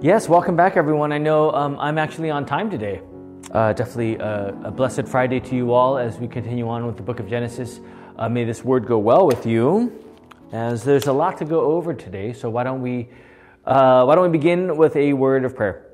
Yes, 0.00 0.28
welcome 0.28 0.54
back, 0.54 0.76
everyone. 0.76 1.10
I 1.10 1.18
know 1.18 1.50
um, 1.50 1.76
I'm 1.80 1.98
actually 1.98 2.30
on 2.30 2.46
time 2.46 2.70
today. 2.70 3.00
Uh, 3.50 3.72
definitely 3.72 4.14
a, 4.14 4.56
a, 4.62 4.70
blessed 4.70 5.08
Friday 5.08 5.40
to 5.40 5.56
you 5.56 5.72
all 5.72 5.98
as 5.98 6.18
we 6.18 6.28
continue 6.28 6.68
on 6.68 6.86
with 6.86 6.96
the 6.96 7.02
book 7.02 7.18
of 7.18 7.28
Genesis. 7.28 7.80
Uh, 8.16 8.28
may 8.28 8.44
this 8.44 8.62
word 8.62 8.86
go 8.86 8.96
well 8.96 9.26
with 9.26 9.44
you, 9.44 9.92
as 10.52 10.84
there's 10.84 11.08
a 11.08 11.12
lot 11.12 11.36
to 11.38 11.44
go 11.44 11.62
over 11.62 11.92
today. 11.94 12.32
So 12.32 12.48
why 12.48 12.62
don't 12.62 12.80
we 12.80 13.08
uh, 13.64 14.04
why 14.04 14.14
don't 14.14 14.30
we 14.30 14.38
begin 14.38 14.76
with 14.76 14.94
a 14.94 15.14
word 15.14 15.44
of 15.44 15.56
prayer? 15.56 15.88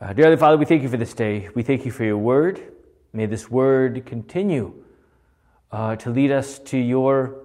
Uh, 0.00 0.12
dear 0.12 0.24
Heavenly 0.24 0.36
Father, 0.36 0.56
we 0.56 0.64
thank 0.64 0.82
you 0.82 0.88
for 0.88 0.96
this 0.96 1.14
day. 1.14 1.48
We 1.54 1.62
thank 1.62 1.84
you 1.84 1.92
for 1.92 2.02
your 2.02 2.18
word. 2.18 2.72
May 3.12 3.26
this 3.26 3.48
word 3.48 4.06
continue 4.06 4.74
uh, 5.70 5.94
to 5.94 6.10
lead 6.10 6.32
us 6.32 6.58
to 6.58 6.78
your 6.78 7.43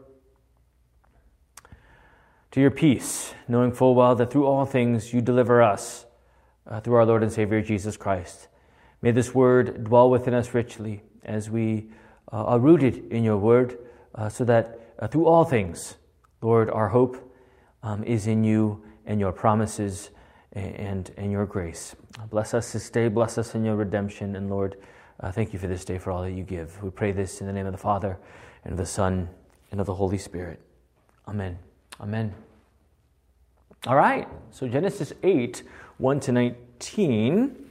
to 2.51 2.61
your 2.61 2.71
peace, 2.71 3.33
knowing 3.47 3.71
full 3.71 3.95
well 3.95 4.15
that 4.15 4.31
through 4.31 4.45
all 4.45 4.65
things 4.65 5.13
you 5.13 5.21
deliver 5.21 5.61
us 5.61 6.05
uh, 6.67 6.79
through 6.79 6.95
our 6.95 7.05
Lord 7.05 7.23
and 7.23 7.31
Savior 7.31 7.61
Jesus 7.61 7.97
Christ. 7.97 8.47
May 9.01 9.11
this 9.11 9.33
word 9.33 9.83
dwell 9.83 10.09
within 10.09 10.33
us 10.33 10.53
richly 10.53 11.01
as 11.23 11.49
we 11.49 11.89
uh, 12.31 12.45
are 12.45 12.59
rooted 12.59 13.11
in 13.11 13.23
your 13.23 13.37
word, 13.37 13.77
uh, 14.15 14.29
so 14.29 14.43
that 14.45 14.79
uh, 14.99 15.07
through 15.07 15.25
all 15.25 15.45
things, 15.45 15.95
Lord, 16.41 16.69
our 16.69 16.89
hope 16.89 17.33
um, 17.83 18.03
is 18.03 18.27
in 18.27 18.43
you 18.43 18.83
and 19.05 19.19
your 19.19 19.31
promises 19.31 20.09
and, 20.53 21.11
and 21.17 21.31
your 21.31 21.45
grace. 21.45 21.95
Bless 22.29 22.53
us 22.53 22.73
this 22.73 22.89
day, 22.89 23.07
bless 23.07 23.37
us 23.37 23.55
in 23.55 23.63
your 23.63 23.75
redemption, 23.75 24.35
and 24.35 24.49
Lord, 24.49 24.77
uh, 25.19 25.31
thank 25.31 25.53
you 25.53 25.59
for 25.59 25.67
this 25.67 25.85
day, 25.85 25.97
for 25.97 26.11
all 26.11 26.23
that 26.23 26.31
you 26.31 26.43
give. 26.43 26.81
We 26.81 26.89
pray 26.89 27.11
this 27.11 27.41
in 27.41 27.47
the 27.47 27.53
name 27.53 27.65
of 27.65 27.71
the 27.71 27.77
Father, 27.77 28.17
and 28.63 28.73
of 28.73 28.77
the 28.77 28.85
Son, 28.85 29.29
and 29.71 29.79
of 29.79 29.85
the 29.85 29.95
Holy 29.95 30.17
Spirit. 30.17 30.59
Amen. 31.27 31.57
Amen. 32.01 32.33
All 33.87 33.95
right, 33.95 34.27
so 34.51 34.67
Genesis 34.67 35.13
8, 35.23 35.63
1 35.99 36.19
to 36.19 36.31
19. 36.33 37.69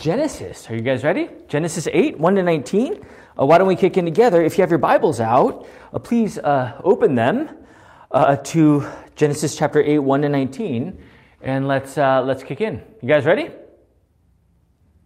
Genesis, 0.00 0.68
are 0.68 0.74
you 0.74 0.82
guys 0.82 1.02
ready? 1.02 1.30
Genesis 1.48 1.88
8, 1.90 2.18
1 2.18 2.34
to 2.34 2.42
19. 2.42 3.06
Uh, 3.40 3.46
why 3.46 3.56
don't 3.56 3.68
we 3.68 3.74
kick 3.74 3.96
in 3.96 4.04
together? 4.04 4.42
If 4.44 4.58
you 4.58 4.62
have 4.62 4.68
your 4.68 4.78
Bibles 4.78 5.18
out, 5.18 5.66
uh, 5.94 5.98
please 5.98 6.36
uh, 6.36 6.78
open 6.84 7.14
them 7.14 7.48
uh, 8.10 8.36
to 8.36 8.86
Genesis 9.16 9.56
chapter 9.56 9.80
8, 9.80 10.00
1 10.00 10.22
to 10.22 10.28
19, 10.28 11.02
and 11.40 11.66
let's, 11.66 11.96
uh, 11.96 12.22
let's 12.22 12.42
kick 12.42 12.60
in. 12.60 12.82
You 13.00 13.08
guys 13.08 13.24
ready? 13.24 13.48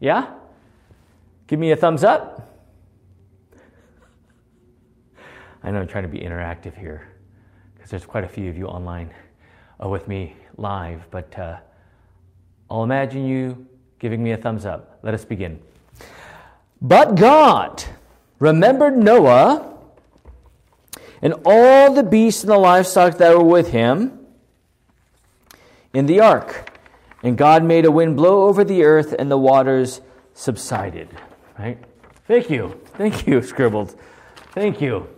Yeah? 0.01 0.35
Give 1.47 1.61
me 1.61 1.71
a 1.71 1.77
thumbs 1.77 2.03
up. 2.03 2.59
I 5.63 5.71
know 5.71 5.79
I'm 5.79 5.87
trying 5.87 6.03
to 6.03 6.09
be 6.09 6.19
interactive 6.19 6.77
here 6.77 7.07
because 7.77 7.89
there's 7.89 8.05
quite 8.05 8.25
a 8.25 8.29
few 8.29 8.51
of 8.51 8.59
you 8.59 8.67
online 8.67 9.15
with 9.89 10.09
me 10.09 10.37
live, 10.57 11.07
but 11.11 11.39
uh, 11.39 11.59
I'll 12.71 12.85
imagine 12.85 13.27
you 13.27 13.67
giving 13.99 14.23
me 14.23 14.33
a 14.33 14.37
thumbs 14.37 14.65
up. 14.65 14.99
Let 15.03 15.15
us 15.15 15.25
begin. 15.25 15.61
But 16.81 17.15
God 17.15 17.85
remembered 18.39 18.97
Noah 18.97 19.79
and 21.23 21.35
all 21.45 21.95
the 21.95 22.03
beasts 22.03 22.43
and 22.43 22.51
the 22.51 22.59
livestock 22.59 23.19
that 23.19 23.37
were 23.37 23.45
with 23.45 23.71
him 23.71 24.27
in 25.95 26.07
the 26.07 26.21
ark. 26.21 26.79
And 27.23 27.39
God 27.39 27.63
made 27.63 27.85
a 27.85 27.91
wind 27.91 28.17
blow 28.17 28.49
over 28.49 28.65
the 28.65 28.83
earth, 28.83 29.15
and 29.17 29.31
the 29.31 29.39
waters 29.39 30.01
subsided. 30.35 31.09
Right? 31.57 31.79
Thank 32.27 32.51
you. 32.51 32.81
Thank 32.95 33.29
you, 33.29 33.43
Scribbled. 33.43 33.95
Thank 34.51 34.81
you. 34.81 35.09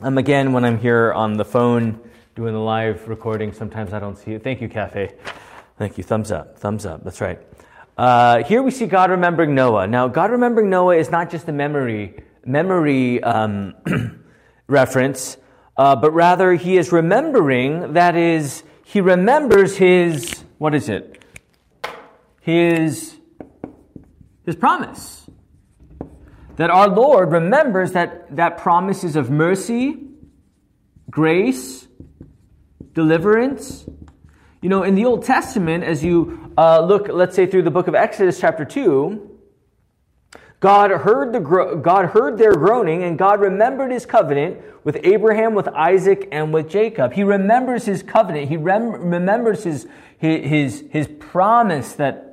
Um, 0.00 0.18
again, 0.18 0.52
when 0.52 0.64
I'm 0.64 0.78
here 0.78 1.12
on 1.12 1.34
the 1.34 1.44
phone 1.44 2.00
doing 2.34 2.54
the 2.54 2.60
live 2.60 3.08
recording, 3.08 3.52
sometimes 3.52 3.92
I 3.92 3.98
don't 3.98 4.16
see 4.16 4.32
it. 4.32 4.42
Thank 4.42 4.60
you, 4.60 4.68
Cafe. 4.68 5.12
Thank 5.78 5.98
you. 5.98 6.04
Thumbs 6.04 6.30
up. 6.30 6.58
Thumbs 6.58 6.86
up. 6.86 7.04
That's 7.04 7.20
right. 7.20 7.38
Uh, 7.96 8.42
here 8.44 8.62
we 8.62 8.70
see 8.70 8.86
God 8.86 9.10
remembering 9.10 9.54
Noah. 9.54 9.86
Now, 9.86 10.08
God 10.08 10.30
remembering 10.30 10.70
Noah 10.70 10.96
is 10.96 11.10
not 11.10 11.30
just 11.30 11.48
a 11.48 11.52
memory 11.52 12.22
memory 12.44 13.22
um, 13.22 13.74
reference, 14.66 15.36
uh, 15.76 15.94
but 15.94 16.12
rather 16.12 16.54
he 16.54 16.76
is 16.76 16.90
remembering. 16.90 17.92
That 17.92 18.16
is, 18.16 18.62
he 18.84 19.00
remembers 19.00 19.76
his 19.76 20.44
what 20.58 20.74
is 20.74 20.88
it? 20.88 21.22
His 22.40 23.16
his 24.46 24.56
promise 24.56 25.28
that 26.56 26.70
our 26.70 26.88
Lord 26.88 27.32
remembers 27.32 27.92
that 27.92 28.36
that 28.36 28.58
promises 28.58 29.16
of 29.16 29.30
mercy, 29.30 29.96
grace, 31.10 31.88
deliverance. 32.94 33.86
You 34.60 34.68
know, 34.68 34.82
in 34.82 34.94
the 34.94 35.04
Old 35.04 35.24
Testament, 35.24 35.84
as 35.84 36.04
you 36.04 36.52
uh, 36.56 36.80
look, 36.80 37.08
let's 37.08 37.34
say 37.34 37.46
through 37.46 37.62
the 37.62 37.70
book 37.70 37.88
of 37.88 37.94
Exodus, 37.94 38.40
chapter 38.40 38.64
two, 38.64 39.38
God 40.60 40.90
heard 40.90 41.32
the 41.32 41.40
God 41.82 42.06
heard 42.06 42.38
their 42.38 42.54
groaning, 42.54 43.02
and 43.02 43.18
God 43.18 43.40
remembered 43.40 43.90
His 43.90 44.06
covenant 44.06 44.58
with 44.84 44.98
Abraham, 45.02 45.54
with 45.54 45.68
Isaac, 45.68 46.28
and 46.30 46.54
with 46.54 46.68
Jacob. 46.68 47.12
He 47.12 47.24
remembers 47.24 47.84
His 47.84 48.02
covenant. 48.02 48.48
He 48.48 48.56
rem- 48.56 49.10
remembers 49.10 49.64
His 49.64 49.88
His 50.18 50.84
His 50.90 51.08
promise 51.08 51.94
that 51.94 52.32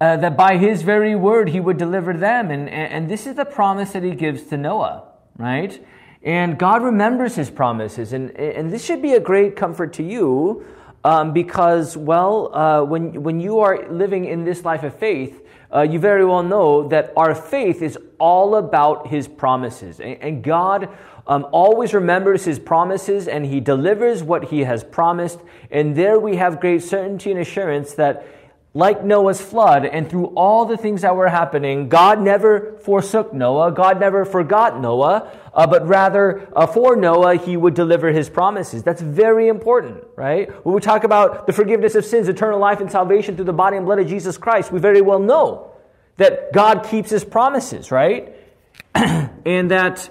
uh, 0.00 0.16
that 0.16 0.36
by 0.36 0.56
his 0.56 0.82
very 0.82 1.16
word 1.16 1.48
he 1.48 1.60
would 1.60 1.76
deliver 1.76 2.12
them. 2.12 2.50
And, 2.50 2.68
and 2.68 3.08
this 3.08 3.26
is 3.26 3.34
the 3.34 3.44
promise 3.44 3.92
that 3.92 4.02
he 4.02 4.12
gives 4.12 4.44
to 4.44 4.56
Noah, 4.56 5.08
right? 5.36 5.84
And 6.28 6.58
God 6.58 6.82
remembers 6.82 7.36
his 7.36 7.48
promises. 7.48 8.12
And, 8.12 8.32
and 8.32 8.70
this 8.70 8.84
should 8.84 9.00
be 9.00 9.14
a 9.14 9.20
great 9.20 9.56
comfort 9.56 9.94
to 9.94 10.02
you 10.02 10.62
um, 11.02 11.32
because, 11.32 11.96
well, 11.96 12.54
uh, 12.54 12.84
when, 12.84 13.22
when 13.22 13.40
you 13.40 13.60
are 13.60 13.88
living 13.88 14.26
in 14.26 14.44
this 14.44 14.62
life 14.62 14.82
of 14.82 14.94
faith, 14.98 15.42
uh, 15.74 15.80
you 15.80 15.98
very 15.98 16.26
well 16.26 16.42
know 16.42 16.86
that 16.88 17.14
our 17.16 17.34
faith 17.34 17.80
is 17.80 17.96
all 18.18 18.56
about 18.56 19.06
his 19.06 19.26
promises. 19.26 20.00
And, 20.00 20.20
and 20.20 20.44
God 20.44 20.90
um, 21.26 21.46
always 21.50 21.94
remembers 21.94 22.44
his 22.44 22.58
promises 22.58 23.26
and 23.26 23.46
he 23.46 23.60
delivers 23.60 24.22
what 24.22 24.44
he 24.44 24.64
has 24.64 24.84
promised. 24.84 25.38
And 25.70 25.96
there 25.96 26.20
we 26.20 26.36
have 26.36 26.60
great 26.60 26.82
certainty 26.82 27.30
and 27.30 27.40
assurance 27.40 27.94
that 27.94 28.26
like 28.74 29.02
Noah's 29.02 29.40
flood, 29.40 29.86
and 29.86 30.08
through 30.08 30.26
all 30.26 30.66
the 30.66 30.76
things 30.76 31.00
that 31.02 31.16
were 31.16 31.28
happening, 31.28 31.88
God 31.88 32.20
never 32.20 32.78
forsook 32.84 33.32
Noah. 33.32 33.72
God 33.72 33.98
never 33.98 34.24
forgot 34.24 34.80
Noah, 34.80 35.30
uh, 35.54 35.66
but 35.66 35.86
rather 35.88 36.46
uh, 36.54 36.66
for 36.66 36.94
Noah, 36.94 37.36
he 37.36 37.56
would 37.56 37.74
deliver 37.74 38.12
his 38.12 38.28
promises. 38.28 38.82
That's 38.82 39.00
very 39.00 39.48
important, 39.48 40.04
right? 40.16 40.48
When 40.64 40.74
we 40.74 40.80
talk 40.80 41.04
about 41.04 41.46
the 41.46 41.52
forgiveness 41.52 41.94
of 41.94 42.04
sins, 42.04 42.28
eternal 42.28 42.58
life, 42.60 42.80
and 42.80 42.90
salvation 42.90 43.36
through 43.36 43.46
the 43.46 43.52
body 43.54 43.78
and 43.78 43.86
blood 43.86 44.00
of 44.00 44.06
Jesus 44.06 44.36
Christ, 44.36 44.70
we 44.70 44.78
very 44.78 45.00
well 45.00 45.18
know 45.18 45.72
that 46.18 46.52
God 46.52 46.84
keeps 46.84 47.10
his 47.10 47.24
promises, 47.24 47.90
right? 47.90 48.34
and 48.94 49.70
that 49.70 50.10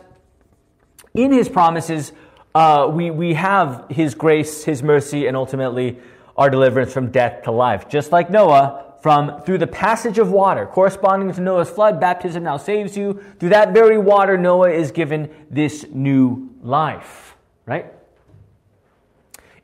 in 1.13 1.31
his 1.31 1.47
promises, 1.47 2.11
uh, 2.55 2.89
we, 2.91 3.11
we 3.11 3.35
have 3.35 3.85
his 3.89 4.15
grace, 4.15 4.63
his 4.63 4.81
mercy, 4.81 5.27
and 5.27 5.37
ultimately 5.37 5.99
our 6.37 6.49
deliverance 6.49 6.93
from 6.93 7.11
death 7.11 7.43
to 7.43 7.51
life. 7.51 7.89
Just 7.89 8.11
like 8.11 8.29
Noah, 8.29 8.95
from 9.01 9.41
through 9.41 9.59
the 9.59 9.67
passage 9.67 10.19
of 10.19 10.31
water, 10.31 10.65
corresponding 10.65 11.31
to 11.33 11.41
Noah's 11.41 11.69
flood, 11.69 11.99
baptism 11.99 12.43
now 12.43 12.57
saves 12.57 12.97
you. 12.97 13.23
Through 13.39 13.49
that 13.49 13.73
very 13.73 13.97
water, 13.97 14.37
Noah 14.37 14.71
is 14.71 14.91
given 14.91 15.29
this 15.49 15.85
new 15.91 16.49
life, 16.61 17.35
right? 17.65 17.93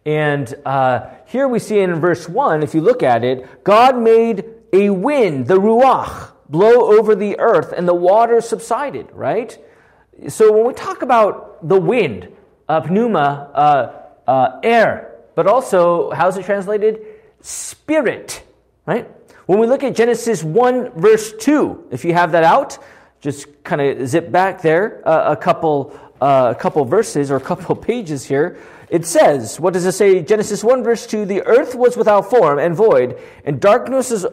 And 0.05 0.53
uh, 0.65 1.09
here 1.25 1.47
we 1.47 1.59
see 1.59 1.79
in 1.79 1.95
verse 1.99 2.27
1, 2.27 2.63
if 2.63 2.73
you 2.73 2.81
look 2.81 3.03
at 3.03 3.23
it, 3.23 3.63
God 3.63 3.97
made 3.97 4.45
a 4.73 4.89
wind, 4.89 5.47
the 5.47 5.59
ruach, 5.59 6.31
blow 6.49 6.97
over 6.97 7.15
the 7.15 7.39
earth, 7.39 7.73
and 7.75 7.87
the 7.87 7.93
water 7.93 8.41
subsided, 8.41 9.07
right? 9.13 9.57
So 10.27 10.51
when 10.51 10.67
we 10.67 10.73
talk 10.73 11.01
about 11.01 11.67
the 11.67 11.79
wind, 11.79 12.29
uh, 12.67 12.81
pneuma, 12.89 13.51
uh, 13.53 14.29
uh, 14.29 14.59
air, 14.63 15.12
but 15.35 15.47
also, 15.47 16.11
how's 16.11 16.37
it 16.37 16.45
translated? 16.45 17.01
Spirit, 17.41 18.43
right? 18.85 19.09
When 19.45 19.59
we 19.59 19.67
look 19.67 19.83
at 19.83 19.95
Genesis 19.95 20.43
1, 20.43 20.91
verse 20.91 21.33
2, 21.33 21.89
if 21.91 22.05
you 22.05 22.13
have 22.13 22.31
that 22.31 22.43
out, 22.43 22.77
just 23.19 23.63
kind 23.63 23.81
of 23.81 24.07
zip 24.07 24.31
back 24.31 24.61
there 24.61 25.01
uh, 25.07 25.31
a 25.31 25.35
couple 25.35 25.97
uh, 26.23 26.53
a 26.55 26.55
couple 26.55 26.85
verses 26.85 27.29
or 27.29 27.35
a 27.35 27.41
couple 27.41 27.75
pages 27.91 28.23
here. 28.23 28.57
It 28.89 29.05
says, 29.05 29.59
what 29.59 29.73
does 29.73 29.85
it 29.85 29.91
say? 29.91 30.21
Genesis 30.21 30.63
1, 30.63 30.83
verse 30.83 31.05
2 31.05 31.25
The 31.25 31.41
earth 31.43 31.75
was 31.75 31.97
without 31.97 32.29
form 32.29 32.59
and 32.59 32.75
void, 32.75 33.19
and 33.43 33.59
darkness 33.59 34.11
was, 34.11 34.25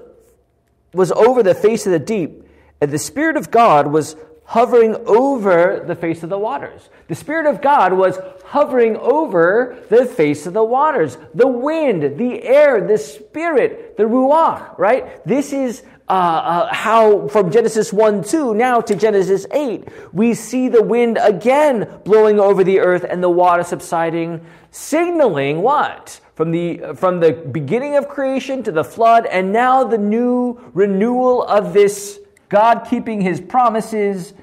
was 0.93 1.11
over 1.13 1.43
the 1.43 1.55
face 1.55 1.87
of 1.87 1.93
the 1.93 1.99
deep, 1.99 2.45
and 2.81 2.91
the 2.91 2.99
Spirit 2.99 3.37
of 3.37 3.51
God 3.51 3.89
was 3.89 4.15
hovering 4.51 4.97
over 5.07 5.85
the 5.87 5.95
face 5.95 6.25
of 6.25 6.29
the 6.29 6.37
waters. 6.37 6.89
The 7.07 7.15
Spirit 7.15 7.47
of 7.47 7.63
God 7.63 7.93
was 7.93 8.19
hovering 8.47 8.97
over 8.97 9.79
the 9.89 10.05
face 10.05 10.45
of 10.45 10.55
the 10.55 10.65
waters. 10.65 11.17
The 11.37 11.47
wind, 11.47 12.19
the 12.19 12.43
air, 12.43 12.85
the 12.85 12.99
Spirit, 12.99 13.97
the 13.97 14.03
Ruach, 14.03 14.77
right? 14.77 15.25
This 15.25 15.53
is 15.53 15.85
uh, 16.09 16.13
uh, 16.13 16.75
how 16.75 17.29
from 17.29 17.53
Genesis 17.53 17.93
1 17.93 18.25
2 18.25 18.55
now 18.55 18.81
to 18.81 18.97
Genesis 18.97 19.47
8, 19.53 19.87
we 20.13 20.35
see 20.35 20.69
the 20.69 20.83
wind 20.83 21.17
again 21.23 22.01
blowing 22.05 22.41
over 22.41 22.65
the 22.65 22.81
earth 22.81 23.07
and 23.09 23.23
the 23.23 23.31
water 23.31 23.63
subsiding, 23.63 24.45
signaling 24.73 25.63
what? 25.63 26.21
from 26.35 26.53
the, 26.53 26.95
from 26.97 27.21
the 27.21 27.33
beginning 27.33 27.97
of 27.97 28.09
creation 28.09 28.63
to 28.63 28.73
the 28.73 28.83
flood, 28.83 29.27
and 29.27 29.53
now 29.53 29.85
the 29.85 29.99
new 29.99 30.59
renewal 30.73 31.43
of 31.43 31.75
this 31.75 32.19
God 32.51 32.87
keeping 32.89 33.21
his 33.23 33.41
promises 33.41 34.35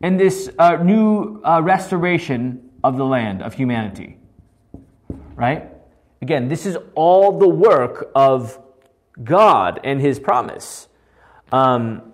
and 0.00 0.18
this 0.18 0.48
uh, 0.58 0.76
new 0.76 1.42
uh, 1.42 1.60
restoration 1.62 2.70
of 2.82 2.96
the 2.96 3.04
land, 3.04 3.42
of 3.42 3.54
humanity. 3.54 4.18
Right? 5.34 5.68
Again, 6.22 6.48
this 6.48 6.64
is 6.64 6.78
all 6.94 7.38
the 7.38 7.48
work 7.48 8.10
of 8.14 8.58
God 9.22 9.80
and 9.84 10.00
his 10.00 10.18
promise. 10.18 10.88
Um, 11.52 12.12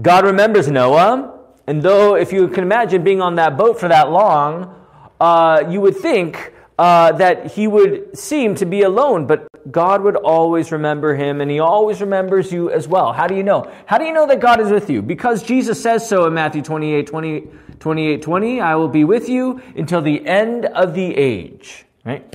God 0.00 0.24
remembers 0.24 0.68
Noah, 0.68 1.38
and 1.66 1.82
though, 1.82 2.16
if 2.16 2.32
you 2.32 2.48
can 2.48 2.64
imagine 2.64 3.04
being 3.04 3.20
on 3.20 3.36
that 3.36 3.56
boat 3.56 3.78
for 3.78 3.88
that 3.88 4.10
long, 4.10 4.74
uh, 5.20 5.62
you 5.68 5.80
would 5.80 5.96
think 5.96 6.52
uh, 6.80 7.12
that 7.12 7.52
he 7.52 7.68
would 7.68 8.16
seem 8.16 8.54
to 8.54 8.64
be 8.64 8.80
alone, 8.80 9.26
but 9.26 9.70
God 9.70 10.00
would 10.02 10.16
always 10.16 10.72
remember 10.72 11.14
him, 11.14 11.42
and 11.42 11.50
he 11.50 11.60
always 11.60 12.00
remembers 12.00 12.50
you 12.50 12.70
as 12.70 12.88
well. 12.88 13.12
How 13.12 13.26
do 13.26 13.34
you 13.34 13.42
know? 13.42 13.70
How 13.84 13.98
do 13.98 14.06
you 14.06 14.14
know 14.14 14.26
that 14.26 14.40
God 14.40 14.60
is 14.60 14.70
with 14.70 14.88
you? 14.88 15.02
Because 15.02 15.42
Jesus 15.42 15.82
says 15.82 16.08
so 16.08 16.24
in 16.24 16.32
Matthew 16.32 16.62
28 16.62 17.06
20, 17.06 17.48
28, 17.78 18.22
20 18.22 18.60
I 18.62 18.74
will 18.76 18.88
be 18.88 19.04
with 19.04 19.28
you 19.28 19.60
until 19.76 20.00
the 20.00 20.26
end 20.26 20.64
of 20.64 20.94
the 20.94 21.14
age. 21.14 21.84
Right? 22.02 22.34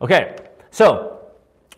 Okay, 0.00 0.34
so 0.72 1.20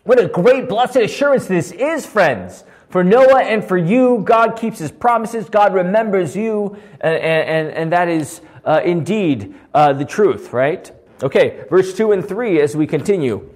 what 0.05 0.19
a 0.19 0.27
great 0.27 0.67
blessed 0.67 0.95
assurance 0.95 1.45
this 1.45 1.71
is, 1.71 2.03
friends. 2.03 2.63
For 2.89 3.03
Noah 3.03 3.43
and 3.43 3.63
for 3.63 3.77
you, 3.77 4.23
God 4.25 4.57
keeps 4.57 4.79
his 4.79 4.91
promises, 4.91 5.49
God 5.49 5.75
remembers 5.75 6.35
you, 6.35 6.77
and, 6.99 7.15
and, 7.15 7.67
and 7.69 7.91
that 7.91 8.07
is 8.07 8.41
uh, 8.63 8.81
indeed 8.83 9.53
uh, 9.71 9.93
the 9.93 10.05
truth, 10.05 10.51
right? 10.51 10.91
Okay, 11.23 11.63
verse 11.69 11.93
2 11.93 12.11
and 12.11 12.27
3 12.27 12.59
as 12.59 12.75
we 12.75 12.87
continue. 12.87 13.49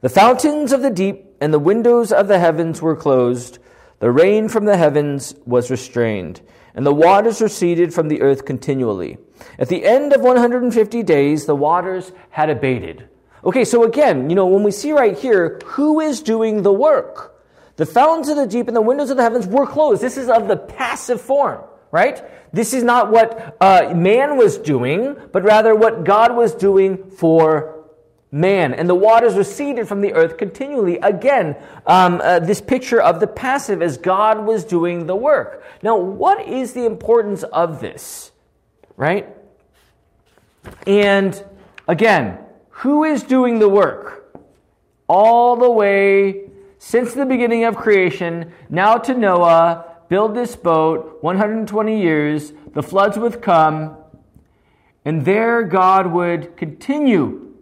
The 0.00 0.08
fountains 0.08 0.72
of 0.72 0.82
the 0.82 0.90
deep 0.90 1.24
and 1.40 1.52
the 1.52 1.58
windows 1.58 2.12
of 2.12 2.28
the 2.28 2.38
heavens 2.38 2.82
were 2.82 2.96
closed. 2.96 3.58
The 4.00 4.10
rain 4.10 4.48
from 4.48 4.64
the 4.64 4.76
heavens 4.76 5.34
was 5.44 5.70
restrained, 5.70 6.40
and 6.74 6.86
the 6.86 6.94
waters 6.94 7.40
receded 7.40 7.92
from 7.92 8.08
the 8.08 8.22
earth 8.22 8.44
continually. 8.44 9.18
At 9.58 9.68
the 9.68 9.84
end 9.84 10.12
of 10.12 10.20
150 10.20 11.02
days, 11.02 11.46
the 11.46 11.56
waters 11.56 12.12
had 12.30 12.50
abated. 12.50 13.08
Okay, 13.44 13.64
so 13.64 13.84
again, 13.84 14.30
you 14.30 14.36
know, 14.36 14.46
when 14.46 14.62
we 14.62 14.70
see 14.70 14.92
right 14.92 15.16
here, 15.16 15.60
who 15.64 16.00
is 16.00 16.20
doing 16.20 16.62
the 16.62 16.72
work? 16.72 17.44
The 17.76 17.86
fountains 17.86 18.28
of 18.28 18.36
the 18.36 18.46
deep 18.46 18.66
and 18.66 18.76
the 18.76 18.80
windows 18.80 19.10
of 19.10 19.16
the 19.16 19.22
heavens 19.22 19.46
were 19.46 19.66
closed. 19.66 20.02
This 20.02 20.16
is 20.16 20.28
of 20.28 20.48
the 20.48 20.56
passive 20.56 21.20
form, 21.20 21.62
right? 21.90 22.22
This 22.52 22.72
is 22.72 22.82
not 22.82 23.10
what 23.10 23.56
uh, 23.60 23.92
man 23.94 24.36
was 24.36 24.58
doing, 24.58 25.16
but 25.32 25.42
rather 25.42 25.74
what 25.74 26.04
God 26.04 26.34
was 26.34 26.54
doing 26.54 27.10
for 27.10 27.78
man, 28.30 28.74
and 28.74 28.88
the 28.88 28.94
waters 28.94 29.34
receded 29.34 29.88
from 29.88 30.00
the 30.00 30.12
earth 30.12 30.36
continually. 30.36 30.98
Again, 30.98 31.56
um, 31.86 32.20
uh, 32.22 32.38
this 32.38 32.60
picture 32.60 33.00
of 33.00 33.20
the 33.20 33.26
passive 33.26 33.80
as 33.80 33.96
God 33.96 34.44
was 34.44 34.64
doing 34.64 35.06
the 35.06 35.16
work. 35.16 35.64
Now, 35.82 35.96
what 35.96 36.46
is 36.46 36.72
the 36.74 36.84
importance 36.84 37.42
of 37.42 37.80
this? 37.80 38.32
Right? 38.96 39.28
And 40.86 41.42
again, 41.86 42.38
who 42.68 43.04
is 43.04 43.22
doing 43.22 43.58
the 43.58 43.68
work? 43.68 44.36
All 45.08 45.56
the 45.56 45.70
way 45.70 46.48
since 46.78 47.12
the 47.12 47.26
beginning 47.26 47.64
of 47.64 47.76
creation, 47.76 48.52
now 48.68 48.96
to 48.98 49.14
Noah, 49.14 49.87
build 50.08 50.34
this 50.34 50.56
boat, 50.56 51.18
120 51.20 52.00
years, 52.00 52.52
the 52.72 52.82
floods 52.82 53.18
would 53.18 53.42
come, 53.42 53.96
and 55.04 55.24
there 55.24 55.62
God 55.62 56.06
would 56.12 56.56
continue 56.56 57.54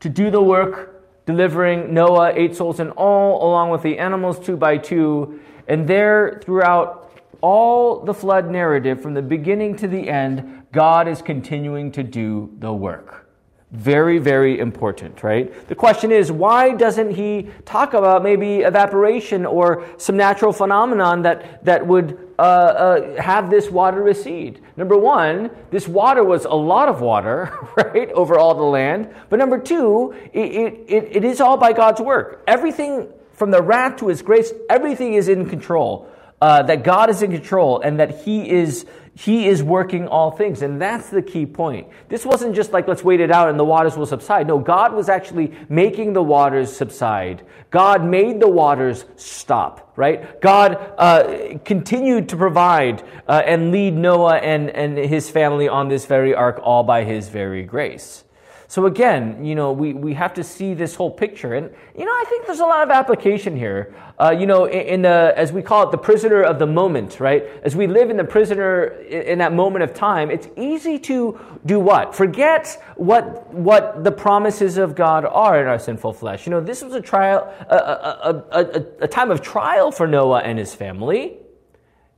to 0.00 0.08
do 0.08 0.30
the 0.30 0.42
work, 0.42 1.24
delivering 1.26 1.94
Noah, 1.94 2.32
eight 2.34 2.56
souls 2.56 2.80
in 2.80 2.90
all, 2.90 3.48
along 3.48 3.70
with 3.70 3.82
the 3.82 3.98
animals 3.98 4.38
two 4.38 4.56
by 4.56 4.76
two. 4.76 5.40
And 5.68 5.86
there, 5.86 6.40
throughout 6.44 7.12
all 7.40 8.00
the 8.00 8.14
flood 8.14 8.50
narrative, 8.50 9.00
from 9.00 9.14
the 9.14 9.22
beginning 9.22 9.76
to 9.76 9.88
the 9.88 10.08
end, 10.08 10.66
God 10.72 11.06
is 11.06 11.22
continuing 11.22 11.92
to 11.92 12.02
do 12.02 12.52
the 12.58 12.72
work. 12.72 13.31
Very, 13.72 14.18
very 14.18 14.58
important, 14.58 15.22
right? 15.22 15.66
The 15.66 15.74
question 15.74 16.12
is, 16.12 16.30
why 16.30 16.74
doesn't 16.74 17.12
he 17.12 17.48
talk 17.64 17.94
about 17.94 18.22
maybe 18.22 18.60
evaporation 18.60 19.46
or 19.46 19.86
some 19.96 20.14
natural 20.14 20.52
phenomenon 20.52 21.22
that, 21.22 21.64
that 21.64 21.86
would 21.86 22.34
uh, 22.38 22.42
uh, 22.42 23.22
have 23.22 23.48
this 23.48 23.70
water 23.70 24.02
recede? 24.02 24.60
Number 24.76 24.98
one, 24.98 25.50
this 25.70 25.88
water 25.88 26.22
was 26.22 26.44
a 26.44 26.52
lot 26.52 26.90
of 26.90 27.00
water, 27.00 27.50
right, 27.78 28.10
over 28.10 28.38
all 28.38 28.54
the 28.54 28.62
land. 28.62 29.08
But 29.30 29.38
number 29.38 29.58
two, 29.58 30.14
it, 30.34 30.84
it, 30.86 31.16
it 31.16 31.24
is 31.24 31.40
all 31.40 31.56
by 31.56 31.72
God's 31.72 32.02
work. 32.02 32.42
Everything 32.46 33.08
from 33.32 33.50
the 33.50 33.62
wrath 33.62 33.96
to 33.96 34.08
his 34.08 34.20
grace, 34.20 34.52
everything 34.68 35.14
is 35.14 35.28
in 35.28 35.48
control. 35.48 36.10
Uh, 36.42 36.60
that 36.60 36.82
God 36.82 37.08
is 37.08 37.22
in 37.22 37.30
control 37.30 37.80
and 37.82 38.00
that 38.00 38.24
he 38.24 38.50
is 38.50 38.84
he 39.14 39.46
is 39.46 39.62
working 39.62 40.08
all 40.08 40.32
things. 40.32 40.60
And 40.62 40.82
that's 40.82 41.08
the 41.08 41.22
key 41.22 41.46
point. 41.46 41.86
This 42.08 42.26
wasn't 42.26 42.56
just 42.56 42.72
like, 42.72 42.88
let's 42.88 43.04
wait 43.04 43.20
it 43.20 43.30
out 43.30 43.48
and 43.48 43.56
the 43.56 43.64
waters 43.64 43.96
will 43.96 44.06
subside. 44.06 44.48
No, 44.48 44.58
God 44.58 44.92
was 44.92 45.08
actually 45.08 45.52
making 45.68 46.14
the 46.14 46.22
waters 46.22 46.74
subside. 46.74 47.46
God 47.70 48.04
made 48.04 48.40
the 48.40 48.48
waters 48.48 49.04
stop, 49.14 49.92
right? 49.94 50.40
God 50.40 50.94
uh, 50.98 51.58
continued 51.64 52.30
to 52.30 52.36
provide 52.36 53.04
uh, 53.28 53.42
and 53.46 53.70
lead 53.70 53.94
Noah 53.94 54.38
and, 54.38 54.68
and 54.70 54.98
his 54.98 55.30
family 55.30 55.68
on 55.68 55.88
this 55.88 56.06
very 56.06 56.34
ark 56.34 56.58
all 56.60 56.82
by 56.82 57.04
his 57.04 57.28
very 57.28 57.62
grace. 57.62 58.24
So 58.72 58.86
again, 58.86 59.44
you 59.44 59.54
know, 59.54 59.70
we, 59.70 59.92
we 59.92 60.14
have 60.14 60.32
to 60.32 60.42
see 60.42 60.72
this 60.72 60.94
whole 60.94 61.10
picture. 61.10 61.52
And, 61.52 61.70
you 61.94 62.06
know, 62.06 62.10
I 62.10 62.24
think 62.26 62.46
there's 62.46 62.60
a 62.60 62.64
lot 62.64 62.82
of 62.82 62.88
application 62.88 63.54
here. 63.54 63.94
Uh, 64.18 64.30
you 64.30 64.46
know, 64.46 64.64
in, 64.64 64.80
in, 64.80 65.02
the, 65.02 65.34
as 65.36 65.52
we 65.52 65.60
call 65.60 65.86
it, 65.86 65.90
the 65.90 65.98
prisoner 65.98 66.42
of 66.42 66.58
the 66.58 66.66
moment, 66.66 67.20
right? 67.20 67.44
As 67.64 67.76
we 67.76 67.86
live 67.86 68.08
in 68.08 68.16
the 68.16 68.24
prisoner 68.24 68.84
in 69.02 69.40
that 69.40 69.52
moment 69.52 69.82
of 69.82 69.92
time, 69.92 70.30
it's 70.30 70.48
easy 70.56 70.98
to 71.00 71.38
do 71.66 71.80
what? 71.80 72.14
Forget 72.14 72.82
what, 72.96 73.52
what 73.52 74.04
the 74.04 74.10
promises 74.10 74.78
of 74.78 74.94
God 74.94 75.26
are 75.26 75.60
in 75.60 75.66
our 75.66 75.78
sinful 75.78 76.14
flesh. 76.14 76.46
You 76.46 76.52
know, 76.52 76.62
this 76.62 76.80
was 76.80 76.94
a 76.94 77.00
trial, 77.02 77.54
a, 77.68 77.76
a, 77.76 78.44
a, 78.52 78.86
a 79.02 79.06
time 79.06 79.30
of 79.30 79.42
trial 79.42 79.92
for 79.92 80.06
Noah 80.06 80.40
and 80.40 80.58
his 80.58 80.74
family. 80.74 81.36